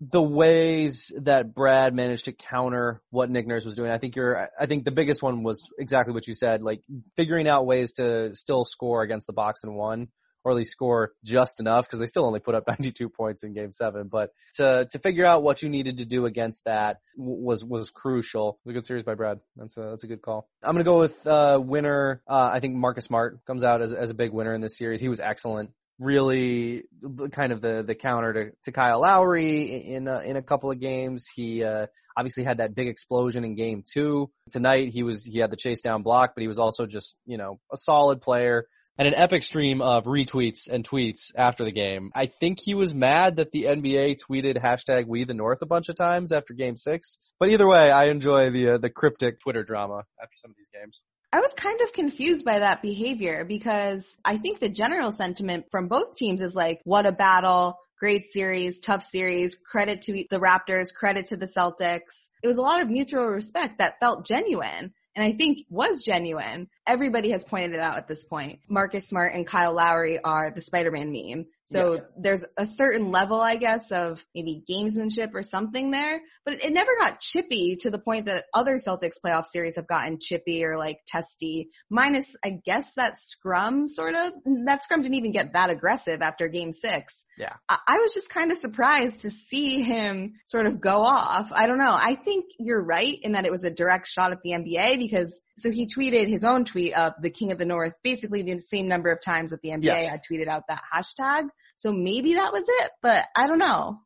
the 0.01 0.23
ways 0.23 1.13
that 1.25 1.55
Brad 1.55 1.95
managed 1.95 2.25
to 2.25 2.33
counter 2.33 3.03
what 3.11 3.29
Nick 3.29 3.47
Nurse 3.47 3.67
was 3.67 3.77
doing. 3.77 3.91
I 3.91 3.99
think 3.99 4.17
you're, 4.17 4.49
I 4.59 4.65
think 4.65 4.85
the 4.85 4.91
biggest 4.91 5.23
one 5.23 5.43
was 5.43 5.69
exactly 5.79 6.15
what 6.15 6.27
you 6.27 6.33
said, 6.33 6.63
like 6.63 6.81
figuring 7.17 7.47
out 7.47 7.67
ways 7.67 7.93
to 7.95 8.35
still 8.35 8.65
score 8.65 9.03
against 9.03 9.27
the 9.27 9.35
box 9.35 9.63
and 9.63 9.75
one 9.75 10.09
or 10.45 10.53
at 10.53 10.57
least 10.57 10.73
score 10.73 11.13
just 11.25 11.61
enough 11.61 11.87
because 11.87 11.99
they 11.99 12.07
still 12.07 12.25
only 12.25 12.41
put 12.41 12.55
up 12.55 12.65
92 12.69 13.09
points 13.09 13.45
in 13.45 13.53
game 13.53 13.73
seven. 13.73 14.09
But 14.09 14.33
to, 14.55 14.87
to 14.91 14.99
figure 14.99 15.27
out 15.27 15.43
what 15.43 15.63
you 15.63 15.69
needed 15.69 15.99
to 15.99 16.05
do 16.05 16.27
against 16.27 16.65
that 16.65 17.01
was, 17.17 17.65
was 17.65 17.91
crucial. 17.91 18.59
It 18.65 18.69
was 18.69 18.73
a 18.73 18.75
good 18.75 18.87
series 18.87 19.05
by 19.05 19.15
Brad. 19.15 19.41
That's 19.57 19.77
a, 19.77 19.83
that's 19.83 20.05
a 20.05 20.09
good 20.09 20.23
call. 20.23 20.49
I'm 20.63 20.73
going 20.73 20.85
to 20.85 20.89
go 20.89 20.99
with, 20.99 21.27
uh, 21.27 21.61
winner. 21.63 22.23
Uh, 22.27 22.51
I 22.53 22.61
think 22.61 22.77
Marcus 22.77 23.05
Smart 23.05 23.45
comes 23.47 23.65
out 23.65 23.83
as, 23.83 23.93
as 23.93 24.11
a 24.11 24.15
big 24.15 24.33
winner 24.33 24.55
in 24.55 24.61
this 24.61 24.77
series. 24.77 25.01
He 25.01 25.09
was 25.09 25.21
excellent 25.21 25.71
really 26.01 26.85
kind 27.33 27.53
of 27.53 27.61
the 27.61 27.85
the 27.87 27.95
counter 27.95 28.33
to, 28.33 28.53
to 28.65 28.73
Kyle 28.73 29.01
Lowry 29.01 29.65
in 29.65 30.09
a, 30.09 30.21
in 30.21 30.37
a 30.37 30.43
couple 30.43 30.71
of 30.71 30.81
games. 30.81 31.29
He 31.33 31.63
uh, 31.63 31.87
obviously 32.17 32.43
had 32.43 32.59
that 32.59 32.75
big 32.75 32.89
explosion 32.89 33.45
in 33.45 33.55
game 33.55 33.85
two. 33.87 34.31
Tonight 34.51 34.89
he 34.89 35.03
was 35.03 35.25
he 35.25 35.39
had 35.39 35.51
the 35.51 35.57
chase 35.57 35.83
down 35.83 36.03
block, 36.03 36.33
but 36.35 36.41
he 36.41 36.49
was 36.49 36.59
also 36.59 36.87
just 36.87 37.19
you 37.27 37.37
know 37.37 37.61
a 37.71 37.77
solid 37.77 38.23
player 38.23 38.67
and 38.99 39.09
an 39.09 39.15
epic 39.15 39.43
stream 39.43 39.81
of 39.81 40.05
retweets 40.05 40.69
and 40.69 40.89
tweets 40.89 41.33
after 41.35 41.65
the 41.65 41.73
game. 41.73 42.11
I 42.15 42.27
think 42.27 42.59
he 42.61 42.75
was 42.75 42.95
mad 42.95 43.37
that 43.37 43.51
the 43.51 43.65
NBA 43.65 44.19
tweeted 44.19 44.59
hashtag 44.59 45.07
We 45.07 45.25
the 45.25 45.35
North 45.35 45.63
a 45.63 45.67
bunch 45.67 45.89
of 45.89 45.97
times 45.97 46.33
after 46.33 46.55
Game 46.55 46.77
Six. 46.77 47.19
But 47.39 47.51
either 47.51 47.69
way, 47.69 47.91
I 47.91 48.07
enjoy 48.07 48.51
the 48.51 48.75
uh, 48.75 48.79
the 48.79 48.91
cryptic 48.91 49.41
Twitter 49.41 49.63
drama 49.63 50.05
after 50.23 50.37
some 50.37 50.51
of 50.51 50.57
these 50.57 50.69
games. 50.73 51.03
I 51.33 51.41
was 51.41 51.53
kind 51.53 51.81
of 51.81 51.93
confused 51.93 52.45
by 52.45 52.59
that 52.59 52.83
behavior 52.83 53.45
because 53.45 54.17
I 54.25 54.37
think 54.37 54.59
the 54.59 54.69
general 54.69 55.13
sentiment 55.13 55.67
from 55.71 55.87
both 55.87 56.17
teams 56.17 56.41
is 56.41 56.57
like, 56.57 56.81
what 56.85 57.07
a 57.07 57.13
battle. 57.13 57.79
Great 58.01 58.25
series, 58.25 58.81
tough 58.81 59.03
series, 59.03 59.57
credit 59.57 60.03
to 60.03 60.25
the 60.31 60.41
Raptors, 60.41 60.93
credit 60.93 61.27
to 61.27 61.37
the 61.37 61.47
Celtics. 61.47 62.31
It 62.43 62.47
was 62.47 62.57
a 62.57 62.63
lot 62.63 62.81
of 62.81 62.89
mutual 62.89 63.27
respect 63.27 63.79
that 63.79 64.01
felt 64.01 64.27
genuine 64.27 64.95
and 65.21 65.35
I 65.35 65.37
think 65.37 65.67
was 65.69 66.03
genuine. 66.03 66.71
Everybody 66.87 67.33
has 67.33 67.45
pointed 67.45 67.75
it 67.75 67.81
out 67.81 67.99
at 67.99 68.09
this 68.09 68.25
point. 68.25 68.61
Marcus 68.69 69.07
Smart 69.07 69.35
and 69.35 69.47
Kyle 69.47 69.75
Lowry 69.75 70.19
are 70.19 70.51
the 70.51 70.63
Spider-Man 70.63 71.13
meme. 71.13 71.45
So 71.71 71.95
yeah. 71.95 72.01
there's 72.17 72.45
a 72.57 72.67
certain 72.67 73.13
level, 73.13 73.41
I 73.41 73.57
guess, 73.57 73.93
of 73.93 74.27
maybe 74.35 74.65
gamesmanship 74.69 75.35
or 75.35 75.45
something 75.45 75.93
there, 75.93 76.21
but 76.45 76.55
it 76.55 76.73
never 76.73 76.91
got 76.99 77.21
chippy 77.21 77.77
to 77.83 77.91
the 77.91 77.99
point 77.99 78.27
that 78.27 78.47
other 78.53 78.75
Celtics 78.75 79.21
playoff 79.25 79.45
series 79.47 79.77
have 79.77 79.87
gotten 79.87 80.19
chippy 80.21 80.65
or 80.65 80.77
like 80.77 80.99
testy. 81.07 81.71
Minus, 81.89 82.35
I 82.45 82.59
guess 82.65 82.95
that 82.95 83.19
scrum 83.19 83.89
sort 83.89 84.17
of, 84.17 84.33
that 84.65 84.83
scrum 84.83 85.03
didn't 85.03 85.15
even 85.15 85.31
get 85.31 85.53
that 85.53 85.71
aggressive 85.71 86.23
after 86.23 86.49
game 86.49 86.73
six. 86.73 87.25
Yeah. 87.39 87.55
I, 87.69 87.79
I 87.87 87.99
was 87.99 88.15
just 88.15 88.31
kind 88.31 88.51
of 88.51 88.57
surprised 88.57 89.23
to 89.23 89.31
see 89.31 89.83
him 89.83 90.35
sort 90.47 90.67
of 90.67 90.81
go 90.81 91.03
off. 91.03 91.53
I 91.53 91.69
don't 91.69 91.79
know. 91.79 91.95
I 91.95 92.17
think 92.17 92.47
you're 92.59 92.83
right 92.83 93.17
in 93.23 93.33
that 93.33 93.45
it 93.45 93.53
was 93.53 93.63
a 93.63 93.71
direct 93.71 94.09
shot 94.09 94.33
at 94.33 94.43
the 94.43 94.51
NBA 94.51 94.99
because 94.99 95.41
so 95.57 95.71
he 95.71 95.87
tweeted 95.87 96.27
his 96.27 96.43
own 96.43 96.65
tweet 96.65 96.95
of 96.95 97.13
the 97.21 97.31
King 97.31 97.53
of 97.53 97.59
the 97.59 97.65
North, 97.65 97.93
basically 98.03 98.43
the 98.43 98.59
same 98.59 98.89
number 98.89 99.13
of 99.13 99.21
times 99.21 99.51
that 99.51 99.61
the 99.63 99.69
NBA 99.69 99.85
yes. 99.85 100.09
had 100.09 100.21
tweeted 100.29 100.49
out 100.49 100.65
that 100.69 100.81
hashtag. 100.93 101.49
So 101.81 101.93
maybe 101.93 102.35
that 102.35 102.53
was 102.53 102.67
it, 102.69 102.91
but 103.01 103.25
I 103.35 103.47
don't 103.47 103.59
know. 103.59 104.01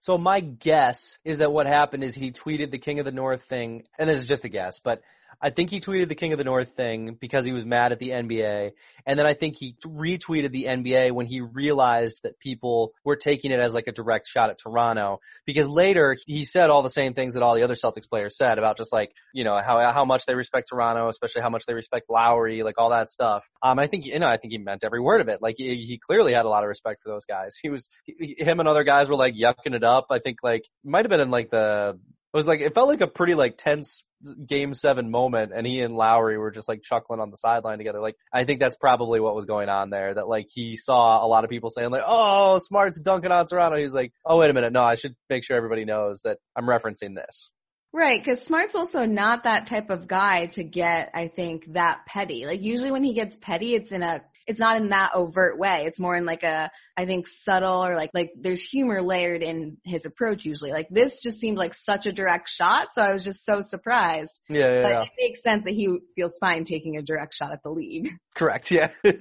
So 0.00 0.18
my 0.18 0.40
guess 0.40 1.18
is 1.24 1.38
that 1.38 1.50
what 1.50 1.66
happened 1.66 2.04
is 2.04 2.14
he 2.14 2.32
tweeted 2.32 2.70
the 2.70 2.78
King 2.78 2.98
of 2.98 3.06
the 3.06 3.12
North 3.12 3.44
thing, 3.44 3.84
and 3.98 4.06
this 4.06 4.18
is 4.18 4.28
just 4.28 4.44
a 4.44 4.50
guess, 4.50 4.78
but 4.78 5.00
I 5.40 5.50
think 5.50 5.70
he 5.70 5.80
tweeted 5.80 6.08
the 6.08 6.14
King 6.16 6.32
of 6.32 6.38
the 6.38 6.44
North 6.44 6.72
thing 6.72 7.16
because 7.20 7.44
he 7.44 7.52
was 7.52 7.64
mad 7.64 7.92
at 7.92 8.00
the 8.00 8.10
NBA. 8.10 8.72
And 9.06 9.18
then 9.18 9.26
I 9.26 9.34
think 9.34 9.56
he 9.56 9.76
retweeted 9.84 10.50
the 10.50 10.64
NBA 10.64 11.12
when 11.12 11.26
he 11.26 11.40
realized 11.40 12.20
that 12.24 12.38
people 12.40 12.92
were 13.04 13.16
taking 13.16 13.52
it 13.52 13.60
as 13.60 13.72
like 13.72 13.86
a 13.86 13.92
direct 13.92 14.26
shot 14.26 14.50
at 14.50 14.58
Toronto. 14.58 15.20
Because 15.46 15.68
later 15.68 16.16
he 16.26 16.44
said 16.44 16.70
all 16.70 16.82
the 16.82 16.90
same 16.90 17.14
things 17.14 17.34
that 17.34 17.42
all 17.42 17.54
the 17.54 17.62
other 17.62 17.74
Celtics 17.74 18.08
players 18.08 18.36
said 18.36 18.58
about 18.58 18.76
just 18.76 18.92
like, 18.92 19.12
you 19.32 19.44
know, 19.44 19.60
how, 19.64 19.78
how 19.92 20.04
much 20.04 20.24
they 20.26 20.34
respect 20.34 20.68
Toronto, 20.70 21.08
especially 21.08 21.42
how 21.42 21.50
much 21.50 21.66
they 21.66 21.74
respect 21.74 22.06
Lowry, 22.10 22.64
like 22.64 22.74
all 22.78 22.90
that 22.90 23.08
stuff. 23.08 23.44
Um, 23.62 23.78
I 23.78 23.86
think, 23.86 24.06
you 24.06 24.18
know, 24.18 24.26
I 24.26 24.38
think 24.38 24.52
he 24.52 24.58
meant 24.58 24.82
every 24.84 25.00
word 25.00 25.20
of 25.20 25.28
it. 25.28 25.40
Like 25.40 25.54
he, 25.56 25.76
he 25.86 25.98
clearly 25.98 26.32
had 26.32 26.46
a 26.46 26.48
lot 26.48 26.64
of 26.64 26.68
respect 26.68 27.02
for 27.04 27.10
those 27.10 27.24
guys. 27.24 27.56
He 27.62 27.70
was, 27.70 27.88
he, 28.04 28.34
him 28.38 28.58
and 28.58 28.68
other 28.68 28.84
guys 28.84 29.08
were 29.08 29.16
like 29.16 29.34
yucking 29.34 29.74
it 29.74 29.84
up. 29.84 30.06
I 30.10 30.18
think 30.18 30.38
like, 30.42 30.64
might 30.84 31.04
have 31.04 31.10
been 31.10 31.20
in 31.20 31.30
like 31.30 31.50
the, 31.50 31.98
it 32.32 32.36
was 32.36 32.46
like, 32.46 32.60
it 32.60 32.74
felt 32.74 32.88
like 32.88 33.00
a 33.00 33.06
pretty 33.06 33.34
like 33.34 33.56
tense 33.56 34.04
game 34.46 34.74
seven 34.74 35.10
moment 35.10 35.52
and 35.54 35.66
he 35.66 35.80
and 35.80 35.94
Lowry 35.94 36.38
were 36.38 36.50
just 36.50 36.68
like 36.68 36.82
chuckling 36.82 37.20
on 37.20 37.30
the 37.30 37.36
sideline 37.36 37.78
together. 37.78 38.00
Like, 38.00 38.16
I 38.32 38.44
think 38.44 38.60
that's 38.60 38.76
probably 38.76 39.20
what 39.20 39.34
was 39.34 39.44
going 39.44 39.68
on 39.68 39.90
there. 39.90 40.14
That 40.14 40.28
like 40.28 40.46
he 40.52 40.76
saw 40.76 41.24
a 41.24 41.28
lot 41.28 41.44
of 41.44 41.50
people 41.50 41.70
saying 41.70 41.90
like, 41.90 42.04
oh, 42.06 42.58
Smart's 42.58 43.00
dunking 43.00 43.32
on 43.32 43.46
Toronto. 43.46 43.78
He's 43.78 43.94
like, 43.94 44.12
oh, 44.26 44.38
wait 44.38 44.50
a 44.50 44.54
minute. 44.54 44.72
No, 44.72 44.82
I 44.82 44.94
should 44.94 45.14
make 45.30 45.44
sure 45.44 45.56
everybody 45.56 45.84
knows 45.84 46.22
that 46.22 46.38
I'm 46.56 46.66
referencing 46.66 47.14
this. 47.14 47.50
Right, 47.92 48.20
because 48.20 48.42
Smart's 48.42 48.74
also 48.74 49.06
not 49.06 49.44
that 49.44 49.66
type 49.66 49.88
of 49.88 50.06
guy 50.06 50.46
to 50.48 50.62
get, 50.62 51.10
I 51.14 51.28
think, 51.28 51.72
that 51.72 52.00
petty. 52.06 52.44
Like 52.44 52.60
usually 52.60 52.90
when 52.90 53.02
he 53.02 53.14
gets 53.14 53.36
petty, 53.36 53.74
it's 53.74 53.92
in 53.92 54.02
a 54.02 54.22
it's 54.48 54.58
not 54.58 54.80
in 54.80 54.88
that 54.88 55.10
overt 55.14 55.58
way. 55.58 55.84
It's 55.84 56.00
more 56.00 56.16
in 56.16 56.24
like 56.24 56.42
a, 56.42 56.70
I 56.96 57.04
think 57.04 57.28
subtle 57.28 57.84
or 57.84 57.94
like, 57.94 58.10
like 58.14 58.32
there's 58.40 58.66
humor 58.66 59.02
layered 59.02 59.42
in 59.42 59.76
his 59.84 60.06
approach 60.06 60.46
usually. 60.46 60.72
Like 60.72 60.88
this 60.90 61.22
just 61.22 61.38
seemed 61.38 61.58
like 61.58 61.74
such 61.74 62.06
a 62.06 62.12
direct 62.12 62.48
shot. 62.48 62.88
So 62.92 63.02
I 63.02 63.12
was 63.12 63.22
just 63.22 63.44
so 63.44 63.60
surprised. 63.60 64.40
Yeah, 64.48 64.72
yeah, 64.72 64.82
But 64.82 64.88
yeah. 64.88 65.02
it 65.02 65.10
makes 65.18 65.42
sense 65.42 65.64
that 65.66 65.74
he 65.74 65.98
feels 66.16 66.38
fine 66.40 66.64
taking 66.64 66.96
a 66.96 67.02
direct 67.02 67.34
shot 67.34 67.52
at 67.52 67.62
the 67.62 67.70
league. 67.70 68.08
Correct. 68.34 68.70
Yeah. 68.70 68.90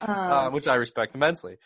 Um, 0.00 0.10
uh, 0.10 0.50
which 0.50 0.66
I 0.66 0.74
respect 0.74 1.14
immensely. 1.14 1.56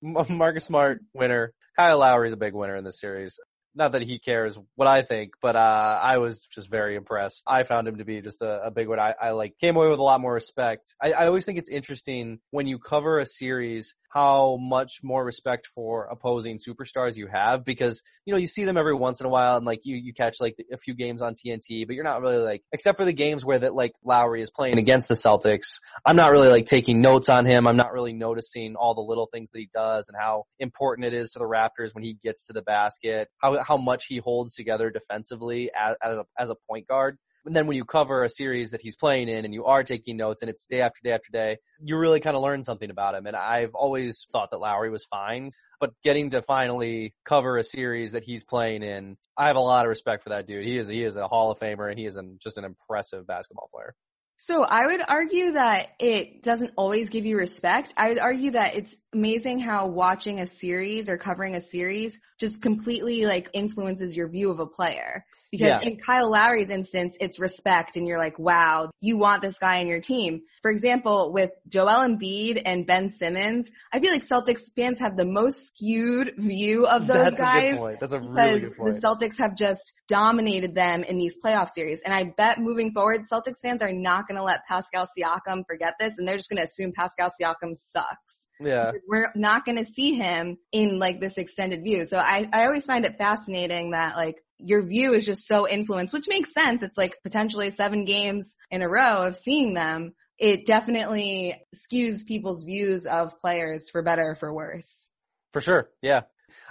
Marcus 0.00 0.64
Smart 0.64 1.00
winner. 1.12 1.52
Kyle 1.76 1.98
Lowry 1.98 2.28
is 2.28 2.32
a 2.32 2.36
big 2.36 2.54
winner 2.54 2.76
in 2.76 2.84
this 2.84 3.00
series. 3.00 3.40
Not 3.74 3.92
that 3.92 4.02
he 4.02 4.18
cares 4.18 4.56
what 4.76 4.88
I 4.88 5.02
think, 5.02 5.32
but 5.42 5.56
uh, 5.56 5.98
I 6.02 6.18
was 6.18 6.46
just 6.46 6.70
very 6.70 6.96
impressed. 6.96 7.42
I 7.46 7.64
found 7.64 7.88
him 7.88 7.98
to 7.98 8.04
be 8.04 8.20
just 8.20 8.40
a, 8.42 8.66
a 8.66 8.70
big 8.70 8.88
one. 8.88 9.00
I, 9.00 9.14
I 9.20 9.30
like 9.30 9.54
came 9.60 9.76
away 9.76 9.88
with 9.88 9.98
a 9.98 10.02
lot 10.02 10.20
more 10.20 10.32
respect. 10.32 10.94
I, 11.02 11.12
I 11.12 11.26
always 11.26 11.44
think 11.44 11.58
it's 11.58 11.68
interesting 11.68 12.38
when 12.50 12.66
you 12.66 12.78
cover 12.78 13.18
a 13.18 13.26
series 13.26 13.94
how 14.14 14.56
much 14.60 15.00
more 15.02 15.24
respect 15.24 15.66
for 15.74 16.04
opposing 16.04 16.58
superstars 16.58 17.16
you 17.16 17.26
have 17.26 17.64
because 17.64 18.00
you 18.24 18.32
know 18.32 18.38
you 18.38 18.46
see 18.46 18.62
them 18.62 18.76
every 18.76 18.94
once 18.94 19.18
in 19.18 19.26
a 19.26 19.28
while 19.28 19.56
and 19.56 19.66
like 19.66 19.80
you 19.82 19.96
you 19.96 20.14
catch 20.14 20.36
like 20.40 20.54
a 20.72 20.78
few 20.78 20.94
games 20.94 21.20
on 21.20 21.34
TNT, 21.34 21.84
but 21.84 21.96
you're 21.96 22.04
not 22.04 22.20
really 22.20 22.38
like 22.38 22.62
except 22.72 22.96
for 22.96 23.04
the 23.04 23.12
games 23.12 23.44
where 23.44 23.58
that 23.58 23.74
like 23.74 23.92
Lowry 24.04 24.40
is 24.40 24.50
playing 24.50 24.78
against 24.78 25.08
the 25.08 25.14
Celtics. 25.14 25.80
I'm 26.06 26.14
not 26.14 26.30
really 26.30 26.48
like 26.48 26.66
taking 26.66 27.00
notes 27.00 27.28
on 27.28 27.44
him. 27.44 27.66
I'm 27.66 27.76
not 27.76 27.92
really 27.92 28.12
noticing 28.12 28.76
all 28.76 28.94
the 28.94 29.00
little 29.00 29.26
things 29.26 29.50
that 29.50 29.58
he 29.58 29.68
does 29.74 30.08
and 30.08 30.16
how 30.16 30.44
important 30.60 31.06
it 31.06 31.14
is 31.14 31.32
to 31.32 31.40
the 31.40 31.46
Raptors 31.46 31.92
when 31.92 32.04
he 32.04 32.16
gets 32.22 32.46
to 32.46 32.52
the 32.52 32.62
basket, 32.62 33.28
how 33.38 33.63
how 33.64 33.76
much 33.76 34.06
he 34.06 34.18
holds 34.18 34.54
together 34.54 34.90
defensively 34.90 35.70
as 35.74 35.96
as 36.02 36.18
a, 36.18 36.24
as 36.38 36.50
a 36.50 36.56
point 36.68 36.86
guard. 36.86 37.18
And 37.46 37.54
then 37.54 37.66
when 37.66 37.76
you 37.76 37.84
cover 37.84 38.24
a 38.24 38.28
series 38.28 38.70
that 38.70 38.80
he's 38.80 38.96
playing 38.96 39.28
in 39.28 39.44
and 39.44 39.52
you 39.52 39.66
are 39.66 39.82
taking 39.82 40.16
notes 40.16 40.40
and 40.40 40.48
it's 40.48 40.64
day 40.66 40.80
after 40.80 41.00
day 41.04 41.12
after 41.12 41.30
day, 41.30 41.58
you 41.82 41.98
really 41.98 42.20
kind 42.20 42.36
of 42.36 42.42
learn 42.42 42.62
something 42.62 42.88
about 42.90 43.14
him. 43.14 43.26
And 43.26 43.36
I've 43.36 43.74
always 43.74 44.26
thought 44.32 44.50
that 44.50 44.60
Lowry 44.60 44.88
was 44.88 45.04
fine, 45.04 45.50
but 45.78 45.90
getting 46.02 46.30
to 46.30 46.40
finally 46.40 47.14
cover 47.26 47.58
a 47.58 47.64
series 47.64 48.12
that 48.12 48.24
he's 48.24 48.44
playing 48.44 48.82
in, 48.82 49.18
I 49.36 49.48
have 49.48 49.56
a 49.56 49.60
lot 49.60 49.84
of 49.84 49.90
respect 49.90 50.22
for 50.22 50.30
that 50.30 50.46
dude. 50.46 50.64
He 50.64 50.78
is, 50.78 50.88
he 50.88 51.04
is 51.04 51.16
a 51.16 51.28
Hall 51.28 51.50
of 51.50 51.58
Famer 51.58 51.90
and 51.90 51.98
he 51.98 52.06
is 52.06 52.16
an, 52.16 52.38
just 52.42 52.56
an 52.56 52.64
impressive 52.64 53.26
basketball 53.26 53.68
player. 53.70 53.94
So 54.36 54.62
I 54.62 54.86
would 54.86 55.00
argue 55.06 55.52
that 55.52 55.88
it 55.98 56.42
doesn't 56.42 56.72
always 56.76 57.08
give 57.08 57.24
you 57.24 57.36
respect. 57.36 57.94
I 57.96 58.08
would 58.08 58.18
argue 58.18 58.52
that 58.52 58.74
it's 58.74 58.94
amazing 59.14 59.60
how 59.60 59.86
watching 59.86 60.40
a 60.40 60.46
series 60.46 61.08
or 61.08 61.16
covering 61.16 61.54
a 61.54 61.60
series 61.60 62.20
just 62.38 62.60
completely 62.60 63.24
like 63.24 63.48
influences 63.54 64.16
your 64.16 64.28
view 64.28 64.50
of 64.50 64.58
a 64.58 64.66
player. 64.66 65.24
Because 65.52 65.82
Yeah. 65.82 65.88
in 65.88 65.98
Kyle 65.98 66.28
Lowry's 66.30 66.68
instance, 66.68 67.16
it's 67.20 67.38
respect 67.38 67.96
and 67.96 68.08
you're 68.08 68.18
like, 68.18 68.40
wow, 68.40 68.90
you 69.00 69.16
want 69.16 69.40
this 69.40 69.56
guy 69.58 69.78
on 69.78 69.86
your 69.86 70.00
team. 70.00 70.42
For 70.62 70.70
example, 70.70 71.32
with 71.32 71.52
Joel 71.68 72.08
Embiid 72.08 72.60
and 72.64 72.86
Ben 72.86 73.08
Simmons, 73.08 73.70
I 73.92 74.00
feel 74.00 74.10
like 74.10 74.26
Celtics 74.26 74.74
fans 74.74 74.98
have 74.98 75.16
the 75.16 75.24
most 75.24 75.68
skewed 75.68 76.32
view 76.36 76.86
of 76.86 77.06
those 77.06 77.16
That's 77.16 77.36
a 77.36 77.38
guys 77.38 77.70
good 77.70 77.78
point. 77.78 78.00
That's 78.00 78.12
a 78.12 78.20
really 78.20 78.34
because 78.34 78.60
good 78.68 78.76
point. 78.76 78.94
the 78.94 79.00
Celtics 79.06 79.38
have 79.38 79.54
just 79.56 79.92
dominated 80.08 80.74
them 80.74 81.04
in 81.04 81.18
these 81.18 81.38
playoff 81.40 81.70
series. 81.70 82.02
And 82.02 82.12
I 82.12 82.34
bet 82.36 82.58
moving 82.58 82.90
forward, 82.92 83.22
Celtics 83.32 83.60
fans 83.62 83.80
are 83.80 83.92
not 83.92 84.26
going 84.26 84.38
to 84.38 84.44
let 84.44 84.66
Pascal 84.66 85.06
Siakam 85.06 85.62
forget 85.68 85.94
this 86.00 86.14
and 86.18 86.26
they're 86.26 86.36
just 86.36 86.50
going 86.50 86.58
to 86.58 86.64
assume 86.64 86.92
Pascal 86.96 87.28
Siakam 87.40 87.76
sucks. 87.76 88.48
Yeah. 88.60 88.92
We're 89.08 89.30
not 89.34 89.64
going 89.64 89.78
to 89.78 89.84
see 89.84 90.14
him 90.14 90.58
in 90.72 90.98
like 90.98 91.20
this 91.20 91.36
extended 91.36 91.82
view. 91.82 92.04
So 92.04 92.18
I, 92.18 92.48
I 92.52 92.66
always 92.66 92.84
find 92.84 93.04
it 93.04 93.18
fascinating 93.18 93.90
that 93.90 94.16
like 94.16 94.42
your 94.58 94.86
view 94.86 95.12
is 95.12 95.26
just 95.26 95.46
so 95.46 95.68
influenced, 95.68 96.14
which 96.14 96.28
makes 96.28 96.52
sense. 96.52 96.82
It's 96.82 96.98
like 96.98 97.18
potentially 97.22 97.70
seven 97.70 98.04
games 98.04 98.56
in 98.70 98.82
a 98.82 98.88
row 98.88 99.26
of 99.26 99.36
seeing 99.36 99.74
them. 99.74 100.14
It 100.38 100.66
definitely 100.66 101.62
skews 101.74 102.26
people's 102.26 102.64
views 102.64 103.06
of 103.06 103.40
players 103.40 103.88
for 103.90 104.02
better 104.02 104.30
or 104.30 104.34
for 104.34 104.52
worse. 104.52 105.08
For 105.52 105.60
sure. 105.60 105.88
Yeah. 106.02 106.22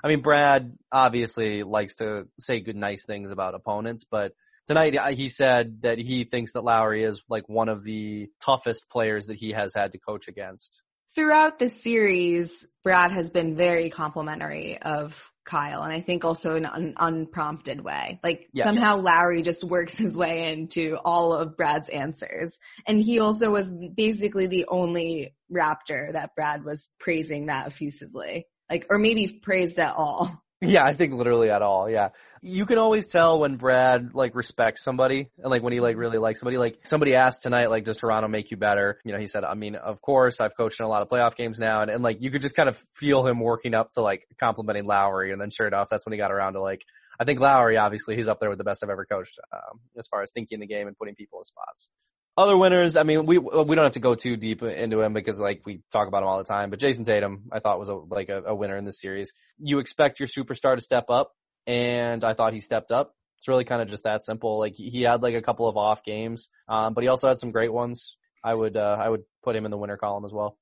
I 0.04 0.08
mean, 0.08 0.22
Brad 0.22 0.78
obviously 0.92 1.64
likes 1.64 1.96
to 1.96 2.28
say 2.40 2.60
good, 2.60 2.76
nice 2.76 3.06
things 3.06 3.32
about 3.32 3.56
opponents, 3.56 4.06
but 4.10 4.34
tonight 4.68 4.98
uh, 4.98 5.12
he 5.12 5.30
said 5.30 5.82
that 5.82 5.98
he 5.98 6.26
thinks 6.26 6.54
that 6.54 6.64
Lowry 6.64 7.04
is 7.04 7.24
like 7.30 7.48
one 7.48 7.70
of 7.70 7.84
the 7.84 8.28
toughest 8.44 8.90
players 8.90 9.28
that 9.28 9.36
he 9.36 9.52
has 9.52 9.74
had 9.74 9.94
to 9.94 9.98
coach 9.98 10.28
against. 10.28 10.82
Throughout 11.16 11.60
the 11.60 11.70
series, 11.70 12.66
Brad 12.84 13.12
has 13.12 13.30
been 13.30 13.56
very 13.56 13.90
complimentary 13.90 14.78
of 14.82 15.32
Kyle, 15.46 15.82
and 15.84 15.94
I 15.94 16.02
think 16.02 16.24
also 16.24 16.56
in 16.56 16.66
an 16.66 16.94
unprompted 16.98 17.82
way. 17.82 18.20
Like 18.24 18.48
Yes. 18.54 18.66
somehow 18.66 18.98
Lowry 18.98 19.42
just 19.42 19.64
works 19.64 19.94
his 19.98 20.16
way 20.16 20.52
into 20.54 20.98
all 21.04 21.34
of 21.34 21.58
Brad's 21.58 21.90
answers. 21.90 22.58
And 22.88 23.02
he 23.02 23.20
also 23.20 23.52
was 23.52 23.70
basically 23.70 24.48
the 24.48 24.66
only 24.70 25.36
Raptor 25.52 26.14
that 26.14 26.36
Brad 26.36 26.64
was 26.64 26.88
praising 27.00 27.48
that 27.48 27.68
effusively. 27.68 28.48
Like, 28.70 28.88
or 28.90 28.98
maybe 28.98 29.40
praised 29.44 29.80
at 29.80 29.94
all. 29.96 30.42
Yeah, 30.62 30.86
I 30.86 30.94
think 30.94 31.14
literally 31.14 31.50
at 31.50 31.62
all. 31.62 31.90
Yeah. 31.90 32.10
You 32.46 32.66
can 32.66 32.78
always 32.78 33.08
tell 33.08 33.40
when 33.40 33.56
Brad 33.56 34.14
like 34.14 34.36
respects 34.36 34.84
somebody 34.84 35.30
and 35.38 35.50
like 35.50 35.64
when 35.64 35.72
he 35.72 35.80
like 35.80 35.96
really 35.96 36.18
likes 36.18 36.42
somebody. 36.42 36.58
Like 36.58 36.86
somebody 36.86 37.16
asked 37.16 37.42
tonight, 37.42 37.70
like, 37.70 37.86
does 37.86 37.96
Toronto 37.96 38.28
make 38.28 38.52
you 38.52 38.58
better? 38.58 39.00
You 39.06 39.14
know, 39.14 39.18
he 39.18 39.28
said, 39.28 39.46
I 39.46 39.54
mean, 39.54 39.76
of 39.76 40.02
course, 40.02 40.42
I've 40.42 40.56
coached 40.58 40.82
in 40.82 40.86
a 40.86 40.90
lot 40.90 41.02
of 41.02 41.08
playoff 41.08 41.38
games 41.38 41.58
now 41.58 41.84
and, 41.84 41.90
and 41.90 42.04
like 42.04 42.18
you 42.20 42.32
could 42.32 42.42
just 42.42 42.56
kind 42.56 42.68
of 42.68 42.84
feel 42.96 43.26
him 43.26 43.40
working 43.40 43.74
up 43.74 43.92
to 43.92 44.02
like 44.02 44.28
complimenting 44.42 44.86
Lowry 44.86 45.32
and 45.32 45.40
then 45.40 45.52
sure 45.52 45.68
enough, 45.68 45.88
that's 45.90 46.06
when 46.06 46.12
he 46.12 46.18
got 46.18 46.34
around 46.34 46.54
to 46.54 46.62
like, 46.62 46.84
I 47.18 47.24
think 47.24 47.40
Lowry, 47.40 47.78
obviously, 47.78 48.18
he's 48.18 48.28
up 48.28 48.42
there 48.42 48.50
with 48.50 48.58
the 48.58 48.66
best 48.66 48.84
I've 48.84 48.90
ever 48.90 49.06
coached, 49.06 49.40
um, 49.54 49.80
as 49.98 50.08
far 50.08 50.22
as 50.22 50.32
thinking 50.32 50.60
the 50.60 50.68
game 50.68 50.88
and 50.88 50.98
putting 50.98 51.16
people 51.16 51.40
in 51.40 51.44
spots. 51.44 51.88
Other 52.36 52.58
winners, 52.58 52.96
I 52.96 53.04
mean, 53.04 53.28
we 53.28 53.38
we 53.38 53.76
don't 53.76 53.84
have 53.84 53.92
to 53.92 54.00
go 54.00 54.16
too 54.16 54.38
deep 54.38 54.64
into 54.64 55.02
him 55.02 55.14
because 55.14 55.40
like 55.40 55.62
we 55.66 55.82
talk 55.92 56.08
about 56.08 56.24
him 56.24 56.28
all 56.28 56.40
the 56.40 56.44
time. 56.44 56.72
But 56.72 56.80
Jayson 56.80 57.06
Tatum, 57.06 57.44
I 57.52 57.60
thought 57.60 57.78
was 57.78 57.90
a, 57.90 57.94
like 57.94 58.30
a, 58.30 58.42
a 58.48 58.56
winner 58.56 58.76
in 58.76 58.86
this 58.86 59.00
series. 59.00 59.34
You 59.60 59.78
expect 59.78 60.20
your 60.20 60.28
superstar 60.28 60.76
to 60.76 60.82
step 60.82 61.06
up, 61.10 61.32
and 61.68 62.24
I 62.24 62.34
thought 62.34 62.54
he 62.54 62.60
stepped 62.60 62.92
up. 62.92 63.16
It's 63.38 63.48
really 63.48 63.66
kind 63.66 63.82
of 63.82 63.90
just 63.90 64.06
that 64.06 64.24
simple. 64.24 64.60
Like 64.60 64.76
he 64.76 65.02
had 65.02 65.22
like 65.22 65.36
a 65.36 65.42
couple 65.42 65.68
of 65.68 65.76
off 65.76 66.04
games, 66.04 66.50
um, 66.70 66.94
but 66.94 67.04
he 67.04 67.10
also 67.10 67.28
had 67.28 67.40
some 67.40 67.52
great 67.52 67.74
ones. 67.74 68.18
I 68.44 68.54
would 68.54 68.78
uh, 68.78 68.98
I 69.00 69.10
would 69.10 69.24
put 69.44 69.56
him 69.56 69.66
in 69.66 69.72
the 69.72 69.78
winner 69.78 69.98
column 69.98 70.26
as 70.26 70.34
well. 70.34 70.58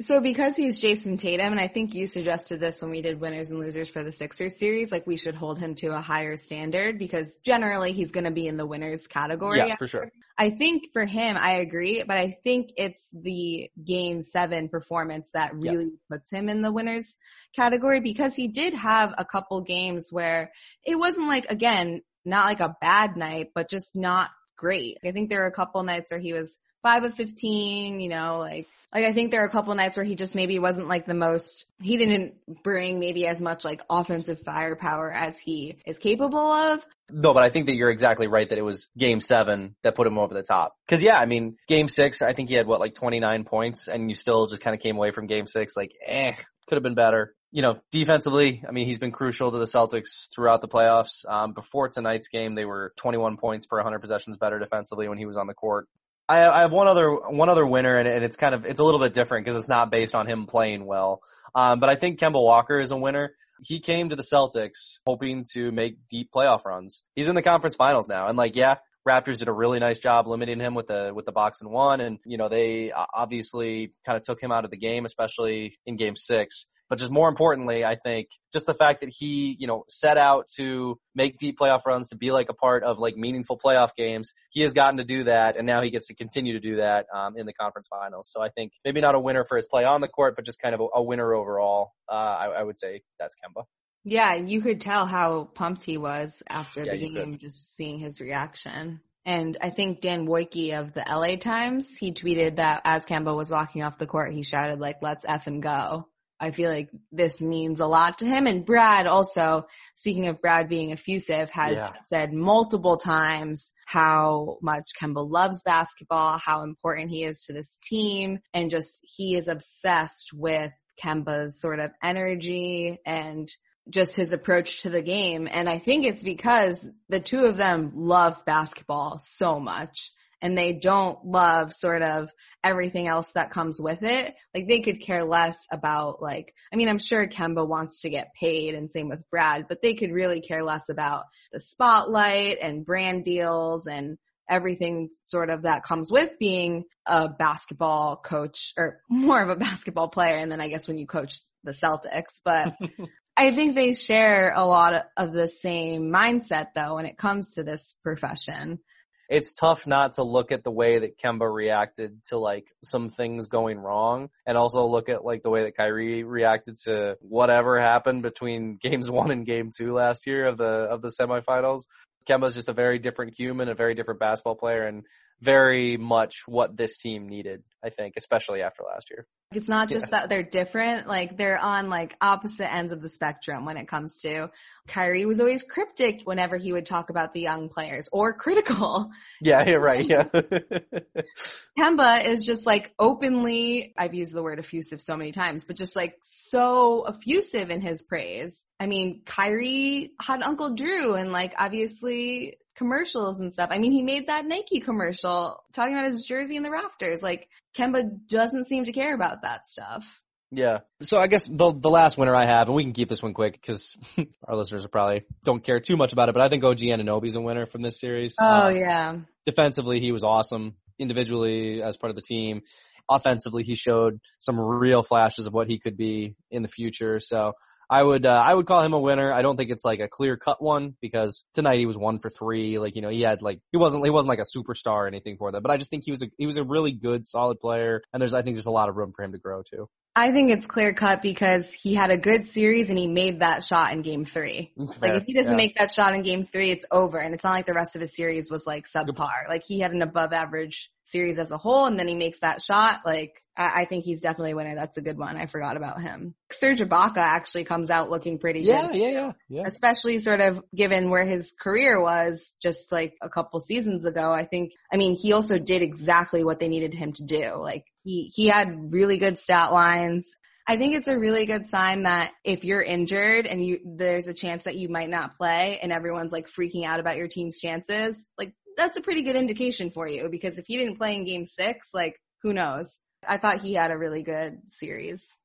So 0.00 0.20
because 0.20 0.54
he's 0.54 0.80
Jayson 0.80 1.18
Tatum, 1.18 1.50
and 1.50 1.60
I 1.60 1.66
think 1.66 1.92
you 1.92 2.06
suggested 2.06 2.60
this 2.60 2.80
when 2.80 2.92
we 2.92 3.02
did 3.02 3.20
winners 3.20 3.50
and 3.50 3.58
losers 3.58 3.88
for 3.88 4.04
the 4.04 4.12
Sixers 4.12 4.56
series, 4.56 4.92
like 4.92 5.08
we 5.08 5.16
should 5.16 5.34
hold 5.34 5.58
him 5.58 5.74
to 5.76 5.88
a 5.88 6.00
higher 6.00 6.36
standard 6.36 6.98
because 6.98 7.38
generally 7.44 7.90
he's 7.92 8.12
going 8.12 8.24
to 8.24 8.30
be 8.30 8.46
in 8.46 8.56
the 8.56 8.66
winners 8.66 9.08
category. 9.08 9.58
Yeah, 9.58 9.74
for 9.74 9.88
sure. 9.88 10.12
I 10.38 10.50
think 10.50 10.92
for 10.92 11.04
him, 11.04 11.36
I 11.36 11.54
agree, 11.54 12.04
but 12.06 12.16
I 12.16 12.38
think 12.44 12.70
it's 12.76 13.10
the 13.12 13.72
game 13.84 14.22
seven 14.22 14.68
performance 14.68 15.30
that 15.34 15.56
really 15.56 15.90
puts 16.08 16.30
him 16.30 16.48
in 16.48 16.62
the 16.62 16.70
winners 16.70 17.16
category 17.56 17.98
because 17.98 18.36
he 18.36 18.46
did 18.46 18.74
have 18.74 19.12
a 19.18 19.24
couple 19.24 19.62
games 19.62 20.12
where 20.12 20.52
it 20.86 20.94
wasn't 20.94 21.26
like, 21.26 21.46
again, 21.46 22.02
not 22.24 22.44
like 22.44 22.60
a 22.60 22.76
bad 22.80 23.16
night, 23.16 23.48
but 23.52 23.68
just 23.68 23.96
not 23.96 24.30
great. 24.56 24.98
I 25.04 25.10
think 25.10 25.28
there 25.28 25.40
were 25.40 25.46
a 25.46 25.52
couple 25.52 25.82
nights 25.82 26.12
where 26.12 26.20
he 26.20 26.32
was 26.32 26.56
five 26.82 27.02
of 27.02 27.14
15, 27.14 27.98
you 27.98 28.08
know, 28.08 28.38
like, 28.38 28.68
like 28.92 29.04
I 29.04 29.12
think 29.12 29.30
there 29.30 29.42
are 29.42 29.46
a 29.46 29.50
couple 29.50 29.74
nights 29.74 29.96
where 29.96 30.04
he 30.04 30.16
just 30.16 30.34
maybe 30.34 30.58
wasn't 30.58 30.88
like 30.88 31.06
the 31.06 31.14
most, 31.14 31.66
he 31.82 31.98
didn't 31.98 32.34
bring 32.62 32.98
maybe 32.98 33.26
as 33.26 33.40
much 33.40 33.64
like 33.64 33.82
offensive 33.90 34.40
firepower 34.40 35.12
as 35.12 35.38
he 35.38 35.78
is 35.86 35.98
capable 35.98 36.38
of. 36.38 36.86
No, 37.10 37.34
but 37.34 37.44
I 37.44 37.50
think 37.50 37.66
that 37.66 37.74
you're 37.74 37.90
exactly 37.90 38.26
right 38.26 38.48
that 38.48 38.58
it 38.58 38.64
was 38.64 38.88
game 38.96 39.20
seven 39.20 39.74
that 39.82 39.94
put 39.94 40.06
him 40.06 40.18
over 40.18 40.32
the 40.32 40.42
top. 40.42 40.74
Cause 40.88 41.02
yeah, 41.02 41.16
I 41.16 41.26
mean, 41.26 41.56
game 41.66 41.88
six, 41.88 42.22
I 42.22 42.32
think 42.32 42.48
he 42.48 42.54
had 42.54 42.66
what, 42.66 42.80
like 42.80 42.94
29 42.94 43.44
points 43.44 43.88
and 43.88 44.08
you 44.08 44.14
still 44.14 44.46
just 44.46 44.62
kind 44.62 44.74
of 44.74 44.80
came 44.80 44.96
away 44.96 45.10
from 45.10 45.26
game 45.26 45.46
six 45.46 45.76
like, 45.76 45.92
eh, 46.06 46.32
could 46.66 46.76
have 46.76 46.82
been 46.82 46.94
better. 46.94 47.34
you 47.50 47.62
know, 47.62 47.78
defensively, 47.90 48.62
I 48.66 48.72
mean, 48.72 48.86
he's 48.86 48.98
been 48.98 49.12
crucial 49.12 49.50
to 49.50 49.58
the 49.58 49.64
Celtics 49.64 50.28
throughout 50.34 50.60
the 50.60 50.68
playoffs. 50.68 51.26
Um, 51.26 51.52
before 51.52 51.88
tonight's 51.88 52.28
game, 52.28 52.54
they 52.54 52.66
were 52.66 52.92
21 52.96 53.38
points 53.38 53.66
per 53.66 53.78
100 53.78 54.00
possessions 54.00 54.36
better 54.36 54.58
defensively 54.58 55.08
when 55.08 55.18
he 55.18 55.24
was 55.26 55.36
on 55.36 55.46
the 55.46 55.54
court. 55.54 55.88
I, 56.28 56.46
I 56.46 56.60
have 56.60 56.72
one 56.72 56.88
other 56.88 57.10
one 57.10 57.48
other 57.48 57.66
winner, 57.66 57.96
and, 57.96 58.06
and 58.06 58.24
it's 58.24 58.36
kind 58.36 58.54
of 58.54 58.64
it's 58.64 58.80
a 58.80 58.84
little 58.84 59.00
bit 59.00 59.14
different 59.14 59.44
because 59.44 59.58
it's 59.58 59.68
not 59.68 59.90
based 59.90 60.14
on 60.14 60.26
him 60.26 60.46
playing 60.46 60.84
well. 60.84 61.22
Um, 61.54 61.80
but 61.80 61.88
I 61.88 61.94
think 61.94 62.20
Kemba 62.20 62.42
Walker 62.42 62.78
is 62.78 62.90
a 62.90 62.96
winner. 62.96 63.34
He 63.62 63.80
came 63.80 64.10
to 64.10 64.16
the 64.16 64.22
Celtics 64.22 65.00
hoping 65.06 65.44
to 65.54 65.72
make 65.72 65.96
deep 66.08 66.30
playoff 66.34 66.64
runs. 66.64 67.02
He's 67.16 67.28
in 67.28 67.34
the 67.34 67.42
conference 67.42 67.74
finals 67.74 68.06
now, 68.06 68.28
and 68.28 68.36
like, 68.36 68.54
yeah, 68.54 68.76
Raptors 69.08 69.38
did 69.38 69.48
a 69.48 69.52
really 69.52 69.78
nice 69.78 69.98
job 69.98 70.26
limiting 70.26 70.60
him 70.60 70.74
with 70.74 70.88
the 70.88 71.12
with 71.14 71.24
the 71.24 71.32
box 71.32 71.60
and 71.62 71.70
one, 71.70 72.00
and 72.00 72.18
you 72.26 72.36
know 72.36 72.48
they 72.48 72.92
obviously 72.92 73.94
kind 74.04 74.16
of 74.16 74.22
took 74.22 74.40
him 74.40 74.52
out 74.52 74.64
of 74.64 74.70
the 74.70 74.76
game, 74.76 75.06
especially 75.06 75.78
in 75.86 75.96
Game 75.96 76.14
Six. 76.14 76.66
But 76.88 76.98
just 76.98 77.10
more 77.10 77.28
importantly, 77.28 77.84
I 77.84 77.96
think 77.96 78.28
just 78.52 78.66
the 78.66 78.74
fact 78.74 79.00
that 79.00 79.10
he, 79.10 79.56
you 79.58 79.66
know, 79.66 79.84
set 79.88 80.16
out 80.16 80.48
to 80.56 80.98
make 81.14 81.38
deep 81.38 81.58
playoff 81.58 81.86
runs, 81.86 82.08
to 82.08 82.16
be 82.16 82.30
like 82.30 82.48
a 82.48 82.54
part 82.54 82.82
of 82.82 82.98
like 82.98 83.16
meaningful 83.16 83.58
playoff 83.58 83.90
games. 83.96 84.32
He 84.50 84.62
has 84.62 84.72
gotten 84.72 84.96
to 84.98 85.04
do 85.04 85.24
that, 85.24 85.56
and 85.56 85.66
now 85.66 85.82
he 85.82 85.90
gets 85.90 86.06
to 86.08 86.14
continue 86.14 86.54
to 86.54 86.60
do 86.60 86.76
that 86.76 87.06
um, 87.14 87.36
in 87.36 87.46
the 87.46 87.52
conference 87.52 87.88
finals. 87.88 88.30
So 88.32 88.42
I 88.42 88.48
think 88.48 88.72
maybe 88.84 89.00
not 89.00 89.14
a 89.14 89.20
winner 89.20 89.44
for 89.44 89.56
his 89.56 89.66
play 89.66 89.84
on 89.84 90.00
the 90.00 90.08
court, 90.08 90.34
but 90.36 90.44
just 90.44 90.60
kind 90.60 90.74
of 90.74 90.80
a, 90.80 90.86
a 90.94 91.02
winner 91.02 91.34
overall. 91.34 91.92
Uh, 92.08 92.14
I, 92.14 92.46
I 92.60 92.62
would 92.62 92.78
say 92.78 93.02
that's 93.18 93.36
Kemba. 93.36 93.64
Yeah, 94.04 94.34
you 94.34 94.62
could 94.62 94.80
tell 94.80 95.04
how 95.04 95.44
pumped 95.44 95.82
he 95.84 95.98
was 95.98 96.42
after 96.48 96.84
Yeah, 96.84 96.92
the 96.92 97.10
game, 97.10 97.38
just 97.38 97.76
seeing 97.76 97.98
his 97.98 98.20
reaction. 98.20 99.00
And 99.26 99.58
I 99.60 99.68
think 99.68 100.00
Dan 100.00 100.26
Woike 100.26 100.72
of 100.72 100.94
the 100.94 101.04
LA 101.06 101.36
Times, 101.36 101.94
he 101.98 102.12
tweeted 102.12 102.56
that 102.56 102.80
as 102.84 103.04
Kemba 103.04 103.36
was 103.36 103.50
walking 103.50 103.82
off 103.82 103.98
the 103.98 104.06
court, 104.06 104.32
he 104.32 104.42
shouted 104.42 104.80
like, 104.80 105.02
let's 105.02 105.26
F 105.28 105.46
and 105.46 105.62
go. 105.62 106.08
I 106.40 106.52
feel 106.52 106.70
like 106.70 106.90
this 107.10 107.40
means 107.40 107.80
a 107.80 107.86
lot 107.86 108.18
to 108.20 108.26
him. 108.26 108.46
And 108.46 108.64
Brad 108.64 109.06
also, 109.06 109.64
speaking 109.94 110.28
of 110.28 110.40
Brad 110.40 110.68
being 110.68 110.92
effusive, 110.92 111.50
has 111.50 111.76
Yeah. 111.76 111.92
said 112.00 112.32
multiple 112.32 112.96
times 112.96 113.72
how 113.86 114.58
much 114.62 114.90
Kemba 115.00 115.28
loves 115.28 115.62
basketball, 115.64 116.38
how 116.38 116.62
important 116.62 117.10
he 117.10 117.24
is 117.24 117.44
to 117.44 117.52
this 117.52 117.78
team, 117.82 118.38
and 118.54 118.70
just 118.70 119.00
he 119.16 119.36
is 119.36 119.48
obsessed 119.48 120.30
with 120.32 120.72
Kemba's 121.02 121.60
sort 121.60 121.80
of 121.80 121.90
energy 122.02 122.98
and 123.04 123.48
just 123.88 124.16
his 124.16 124.32
approach 124.32 124.82
to 124.82 124.90
the 124.90 125.02
game. 125.02 125.48
And 125.50 125.68
I 125.68 125.78
think 125.78 126.04
it's 126.04 126.22
because 126.22 126.88
the 127.08 127.20
two 127.20 127.46
of 127.46 127.56
them 127.56 127.92
love 127.94 128.44
basketball 128.44 129.18
so 129.18 129.58
much 129.58 130.12
and 130.40 130.56
they 130.56 130.72
don't 130.72 131.24
love 131.24 131.72
sort 131.72 132.02
of 132.02 132.30
everything 132.62 133.08
else 133.08 133.30
that 133.34 133.50
comes 133.50 133.80
with 133.80 134.02
it. 134.02 134.34
Like 134.54 134.68
they 134.68 134.80
could 134.80 135.00
care 135.00 135.24
less 135.24 135.58
about 135.70 136.22
like, 136.22 136.54
I 136.72 136.76
mean, 136.76 136.88
I'm 136.88 136.98
sure 136.98 137.26
Kemba 137.26 137.66
wants 137.66 138.02
to 138.02 138.10
get 138.10 138.34
paid 138.38 138.74
and 138.74 138.90
same 138.90 139.08
with 139.08 139.28
Brad, 139.30 139.66
but 139.68 139.82
they 139.82 139.94
could 139.94 140.12
really 140.12 140.40
care 140.40 140.62
less 140.62 140.88
about 140.88 141.24
the 141.52 141.60
spotlight 141.60 142.58
and 142.60 142.86
brand 142.86 143.24
deals 143.24 143.86
and 143.86 144.18
everything 144.48 145.10
sort 145.24 145.50
of 145.50 145.62
that 145.62 145.82
comes 145.82 146.10
with 146.10 146.38
being 146.38 146.84
a 147.06 147.28
basketball 147.28 148.16
coach 148.16 148.72
or 148.78 149.00
more 149.10 149.40
of 149.40 149.50
a 149.50 149.56
basketball 149.56 150.08
player. 150.08 150.36
And 150.36 150.50
then 150.50 150.60
I 150.60 150.68
guess 150.68 150.88
when 150.88 150.98
you 150.98 151.06
coach 151.06 151.40
the 151.64 151.72
Celtics, 151.72 152.40
but 152.44 152.74
I 153.36 153.54
think 153.54 153.74
they 153.74 153.92
share 153.92 154.52
a 154.54 154.64
lot 154.64 155.06
of 155.16 155.32
the 155.32 155.48
same 155.48 156.10
mindset 156.12 156.68
though 156.74 156.96
when 156.96 157.06
it 157.06 157.16
comes 157.16 157.54
to 157.54 157.62
this 157.62 157.94
profession. 158.02 158.80
It's 159.28 159.52
tough 159.52 159.86
not 159.86 160.14
to 160.14 160.22
look 160.22 160.52
at 160.52 160.64
the 160.64 160.70
way 160.70 161.00
that 161.00 161.18
Kemba 161.18 161.52
reacted 161.52 162.24
to 162.26 162.38
like 162.38 162.72
some 162.82 163.10
things 163.10 163.46
going 163.46 163.78
wrong 163.78 164.30
and 164.46 164.56
also 164.56 164.86
look 164.86 165.08
at 165.08 165.24
like 165.24 165.42
the 165.42 165.50
way 165.50 165.64
that 165.64 165.76
Kyrie 165.76 166.24
reacted 166.24 166.76
to 166.84 167.18
whatever 167.20 167.78
happened 167.78 168.22
between 168.22 168.76
games 168.80 169.10
one 169.10 169.30
and 169.30 169.44
game 169.44 169.70
two 169.76 169.92
last 169.92 170.26
year 170.26 170.46
of 170.46 170.56
the, 170.56 170.64
of 170.64 171.02
the 171.02 171.12
semifinals. 171.20 171.82
Kemba's 172.26 172.54
just 172.54 172.68
a 172.68 172.74
very 172.74 172.98
different 172.98 173.34
human, 173.34 173.68
a 173.68 173.74
very 173.74 173.94
different 173.94 174.20
basketball 174.20 174.54
player 174.54 174.86
and 174.86 175.04
very 175.40 175.96
much 175.96 176.42
what 176.46 176.76
this 176.76 176.96
team 176.96 177.28
needed, 177.28 177.62
I 177.84 177.90
think, 177.90 178.14
especially 178.16 178.62
after 178.62 178.82
last 178.82 179.10
year. 179.10 179.26
It's 179.52 179.68
not 179.68 179.88
just 179.88 180.10
that 180.10 180.28
they're 180.28 180.42
different, 180.42 181.08
like 181.08 181.38
they're 181.38 181.58
on 181.58 181.88
like 181.88 182.14
opposite 182.20 182.70
ends 182.70 182.92
of 182.92 183.00
the 183.00 183.08
spectrum 183.08 183.64
when 183.64 183.78
it 183.78 183.88
comes 183.88 184.20
to 184.20 184.50
Kyrie 184.88 185.24
was 185.24 185.40
always 185.40 185.62
cryptic 185.62 186.22
whenever 186.24 186.58
he 186.58 186.70
would 186.70 186.84
talk 186.84 187.08
about 187.08 187.32
the 187.32 187.40
young 187.40 187.70
players 187.70 188.10
or 188.12 188.34
critical. 188.34 189.10
Yeah, 189.40 189.64
yeah, 189.66 189.74
right, 189.76 190.04
yeah. 190.04 190.24
Kemba 191.78 192.26
is 192.26 192.44
just 192.44 192.66
like 192.66 192.92
openly, 192.98 193.94
I've 193.96 194.12
used 194.12 194.34
the 194.34 194.42
word 194.42 194.58
effusive 194.58 195.00
so 195.00 195.16
many 195.16 195.32
times, 195.32 195.64
but 195.64 195.76
just 195.76 195.96
like 195.96 196.16
so 196.20 197.06
effusive 197.06 197.70
in 197.70 197.80
his 197.80 198.02
praise. 198.02 198.66
I 198.78 198.86
mean, 198.86 199.22
Kyrie 199.24 200.12
had 200.20 200.42
Uncle 200.42 200.74
Drew 200.74 201.14
and 201.14 201.32
like 201.32 201.54
obviously 201.58 202.58
commercials 202.78 203.40
and 203.40 203.52
stuff. 203.52 203.68
I 203.70 203.78
mean, 203.78 203.92
he 203.92 204.02
made 204.02 204.28
that 204.28 204.46
Nike 204.46 204.80
commercial 204.80 205.62
talking 205.74 205.92
about 205.94 206.06
his 206.06 206.24
jersey 206.24 206.56
in 206.56 206.62
the 206.62 206.70
rafters. 206.70 207.22
Like 207.22 207.48
Kemba 207.76 208.26
doesn't 208.28 208.64
seem 208.64 208.84
to 208.84 208.92
care 208.92 209.14
about 209.14 209.42
that 209.42 209.66
stuff. 209.66 210.22
Yeah. 210.50 210.78
So 211.02 211.18
I 211.18 211.26
guess 211.26 211.46
the 211.46 211.74
the 211.74 211.90
last 211.90 212.16
winner 212.16 212.34
I 212.34 212.46
have, 212.46 212.68
and 212.68 212.76
we 212.76 212.82
can 212.84 212.94
keep 212.94 213.08
this 213.10 213.22
one 213.22 213.34
quick 213.34 213.52
because 213.52 213.98
our 214.48 214.56
listeners 214.56 214.84
are 214.84 214.88
probably 214.88 215.24
don't 215.44 215.62
care 215.62 215.80
too 215.80 215.96
much 215.96 216.14
about 216.14 216.30
it, 216.30 216.34
but 216.34 216.42
I 216.42 216.48
think 216.48 216.64
OG 216.64 216.78
Anunoby's 216.78 217.36
a 217.36 217.40
winner 217.40 217.66
from 217.66 217.82
this 217.82 218.00
series. 218.00 218.34
Oh 218.40 218.44
Uh, 218.44 218.68
yeah. 218.70 219.16
defensively, 219.44 220.00
he 220.00 220.12
was 220.12 220.24
awesome. 220.24 220.76
Individually, 220.98 221.82
as 221.82 221.96
part 221.96 222.10
of 222.10 222.16
the 222.16 222.22
team, 222.22 222.62
offensively, 223.10 223.62
he 223.62 223.74
showed 223.74 224.20
some 224.38 224.58
real 224.58 225.02
flashes 225.02 225.46
of 225.46 225.52
what 225.52 225.68
he 225.68 225.78
could 225.78 225.96
be 225.96 226.34
in 226.50 226.62
the 226.62 226.68
future. 226.68 227.20
So 227.20 227.52
I 227.90 228.02
would 228.02 228.26
uh, 228.26 228.42
I 228.44 228.52
would 228.52 228.66
call 228.66 228.82
him 228.82 228.92
a 228.92 228.98
winner. 228.98 229.32
I 229.32 229.40
don't 229.42 229.56
think 229.56 229.70
it's 229.70 229.84
like 229.84 230.00
a 230.00 230.08
clear 230.08 230.36
cut 230.36 230.62
one 230.62 230.94
because 231.00 231.44
tonight 231.54 231.78
he 231.78 231.86
was 231.86 231.96
one 231.96 232.18
for 232.18 232.28
three. 232.28 232.78
Like 232.78 232.96
you 232.96 233.02
know 233.02 233.08
he 233.08 233.22
had 233.22 233.40
like 233.40 233.60
he 233.72 233.78
wasn't 233.78 234.04
he 234.04 234.10
wasn't 234.10 234.28
like 234.28 234.40
a 234.40 234.42
superstar 234.42 235.04
or 235.04 235.06
anything 235.06 235.38
for 235.38 235.50
that, 235.52 235.62
But 235.62 235.70
I 235.70 235.78
just 235.78 235.90
think 235.90 236.04
he 236.04 236.10
was 236.10 236.22
a 236.22 236.26
he 236.36 236.46
was 236.46 236.56
a 236.56 236.64
really 236.64 236.92
good 236.92 237.26
solid 237.26 237.60
player. 237.60 238.02
And 238.12 238.20
there's 238.20 238.34
I 238.34 238.42
think 238.42 238.56
there's 238.56 238.66
a 238.66 238.70
lot 238.70 238.90
of 238.90 238.96
room 238.96 239.12
for 239.16 239.24
him 239.24 239.32
to 239.32 239.38
grow 239.38 239.62
too. 239.62 239.88
I 240.18 240.32
think 240.32 240.50
it's 240.50 240.66
clear 240.66 240.92
cut 240.94 241.22
because 241.22 241.72
he 241.72 241.94
had 241.94 242.10
a 242.10 242.18
good 242.18 242.46
series 242.46 242.90
and 242.90 242.98
he 242.98 243.06
made 243.06 243.38
that 243.38 243.62
shot 243.62 243.92
in 243.92 244.02
game 244.02 244.24
three. 244.24 244.72
Mm-hmm. 244.76 245.00
Like 245.00 245.22
if 245.22 245.24
he 245.24 245.32
doesn't 245.32 245.52
Yeah. 245.52 245.56
make 245.56 245.76
that 245.78 245.92
shot 245.92 246.12
in 246.14 246.22
game 246.22 246.44
three, 246.44 246.72
it's 246.72 246.84
over. 246.90 247.18
And 247.18 247.34
it's 247.34 247.44
not 247.44 247.52
like 247.52 247.66
the 247.66 247.74
rest 247.74 247.94
of 247.94 248.00
his 248.00 248.16
series 248.16 248.50
was 248.50 248.66
like 248.66 248.86
subpar. 248.88 249.48
Like 249.48 249.62
he 249.64 249.78
had 249.78 249.92
an 249.92 250.02
above 250.02 250.32
average 250.32 250.90
series 251.04 251.38
as 251.38 251.52
a 251.52 251.56
whole 251.56 251.86
and 251.86 251.98
then 251.98 252.08
he 252.08 252.16
makes 252.16 252.40
that 252.40 252.60
shot. 252.60 253.00
Like 253.06 253.38
I, 253.56 253.82
I 253.82 253.84
think 253.84 254.04
he's 254.04 254.20
definitely 254.20 254.52
a 254.52 254.56
winner. 254.56 254.74
That's 254.74 254.96
a 254.96 255.02
good 255.02 255.16
one. 255.16 255.36
I 255.36 255.46
forgot 255.46 255.76
about 255.76 256.02
him. 256.02 256.34
Serge 256.50 256.80
Ibaka 256.80 257.18
actually 257.18 257.64
comes 257.64 257.88
out 257.88 258.10
looking 258.10 258.38
pretty 258.40 258.60
yeah, 258.60 258.88
good. 258.88 258.96
yeah, 258.96 259.08
yeah, 259.08 259.32
yeah. 259.48 259.62
Especially 259.66 260.18
sort 260.18 260.40
of 260.40 260.62
given 260.74 261.10
where 261.10 261.24
his 261.24 261.52
career 261.60 262.02
was 262.02 262.54
just 262.60 262.90
like 262.90 263.14
a 263.22 263.30
couple 263.30 263.60
seasons 263.60 264.04
ago. 264.04 264.32
I 264.32 264.46
think, 264.46 264.72
I 264.92 264.96
mean, 264.96 265.14
he 265.14 265.32
also 265.32 265.58
did 265.58 265.80
exactly 265.80 266.42
what 266.42 266.58
they 266.58 266.68
needed 266.68 266.92
him 266.92 267.12
to 267.14 267.24
do. 267.24 267.54
Like 267.54 267.84
he, 268.08 268.48
had 268.48 268.92
really 268.92 269.18
good 269.18 269.38
stat 269.38 269.72
lines. 269.72 270.36
I 270.66 270.76
think 270.76 270.94
it's 270.94 271.08
a 271.08 271.18
really 271.18 271.46
good 271.46 271.66
sign 271.68 272.02
that 272.02 272.32
if 272.44 272.64
you're 272.64 272.82
injured 272.82 273.46
and 273.46 273.64
you, 273.64 273.80
there's 273.84 274.28
a 274.28 274.34
chance 274.34 274.64
that 274.64 274.76
you 274.76 274.88
might 274.88 275.10
not 275.10 275.36
play 275.36 275.78
and 275.82 275.92
everyone's 275.92 276.32
like 276.32 276.48
freaking 276.48 276.84
out 276.84 277.00
about 277.00 277.16
your 277.16 277.28
team's 277.28 277.58
chances, 277.58 278.26
like 278.36 278.52
that's 278.76 278.96
a 278.96 279.00
pretty 279.00 279.22
good 279.22 279.36
indication 279.36 279.90
for 279.90 280.06
you 280.06 280.28
because 280.30 280.58
if 280.58 280.66
he 280.66 280.76
didn't 280.76 280.96
play 280.96 281.14
in 281.14 281.24
game 281.24 281.44
six, 281.44 281.88
like 281.94 282.16
who 282.42 282.52
knows? 282.52 282.98
I 283.26 283.38
thought 283.38 283.60
he 283.60 283.74
had 283.74 283.90
a 283.90 283.98
really 283.98 284.22
good 284.22 284.60
series. 284.66 285.38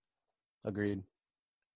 Agreed. 0.66 1.04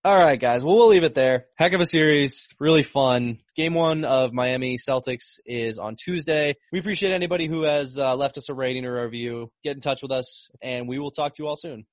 All 0.07 0.17
right, 0.17 0.39
guys. 0.39 0.63
Well, 0.63 0.77
we'll 0.77 0.87
leave 0.87 1.03
it 1.03 1.15
there. 1.15 1.47
Heck 1.55 1.73
of 1.73 1.81
a 1.81 1.85
series. 1.85 2.55
Really 2.61 2.81
fun. 2.81 3.39
Game 3.57 3.73
one 3.73 4.05
of 4.05 4.31
Miami 4.31 4.77
Celtics 4.77 5.37
is 5.45 5.79
on 5.79 5.97
Tuesday. 5.97 6.55
We 6.71 6.79
appreciate 6.79 7.11
anybody 7.11 7.47
who 7.47 7.63
has 7.63 7.97
uh, 7.97 8.15
left 8.15 8.37
us 8.37 8.47
a 8.47 8.53
rating 8.53 8.85
or 8.85 8.99
a 8.99 9.03
review. 9.03 9.51
Get 9.65 9.75
in 9.75 9.81
touch 9.81 10.01
with 10.01 10.13
us, 10.13 10.49
and 10.61 10.87
we 10.87 10.97
will 10.97 11.11
talk 11.11 11.33
to 11.33 11.43
you 11.43 11.49
all 11.49 11.57
soon. 11.57 11.85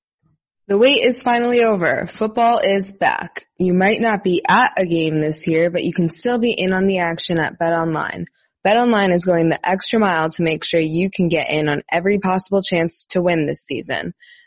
The 0.67 0.77
wait 0.77 1.03
is 1.03 1.21
finally 1.21 1.61
over. 1.65 2.07
Football 2.07 2.59
is 2.59 2.93
back. 2.93 3.47
You 3.57 3.73
might 3.73 3.99
not 3.99 4.23
be 4.23 4.41
at 4.47 4.71
a 4.77 4.85
game 4.85 5.19
this 5.19 5.45
year, 5.45 5.69
but 5.69 5.83
you 5.83 5.91
can 5.91 6.07
still 6.07 6.39
be 6.39 6.53
in 6.53 6.71
on 6.71 6.87
the 6.87 6.99
action 6.99 7.37
at 7.37 7.59
BetOnline. 7.59 8.27
BetOnline 8.65 9.11
is 9.11 9.25
going 9.25 9.49
the 9.49 9.69
extra 9.69 9.99
mile 9.99 10.29
to 10.29 10.41
make 10.41 10.63
sure 10.63 10.79
you 10.79 11.09
can 11.11 11.27
get 11.27 11.51
in 11.51 11.67
on 11.67 11.83
every 11.91 12.19
possible 12.19 12.61
chance 12.61 13.07
to 13.07 13.21
win 13.21 13.45
this 13.45 13.65
season. 13.65 14.13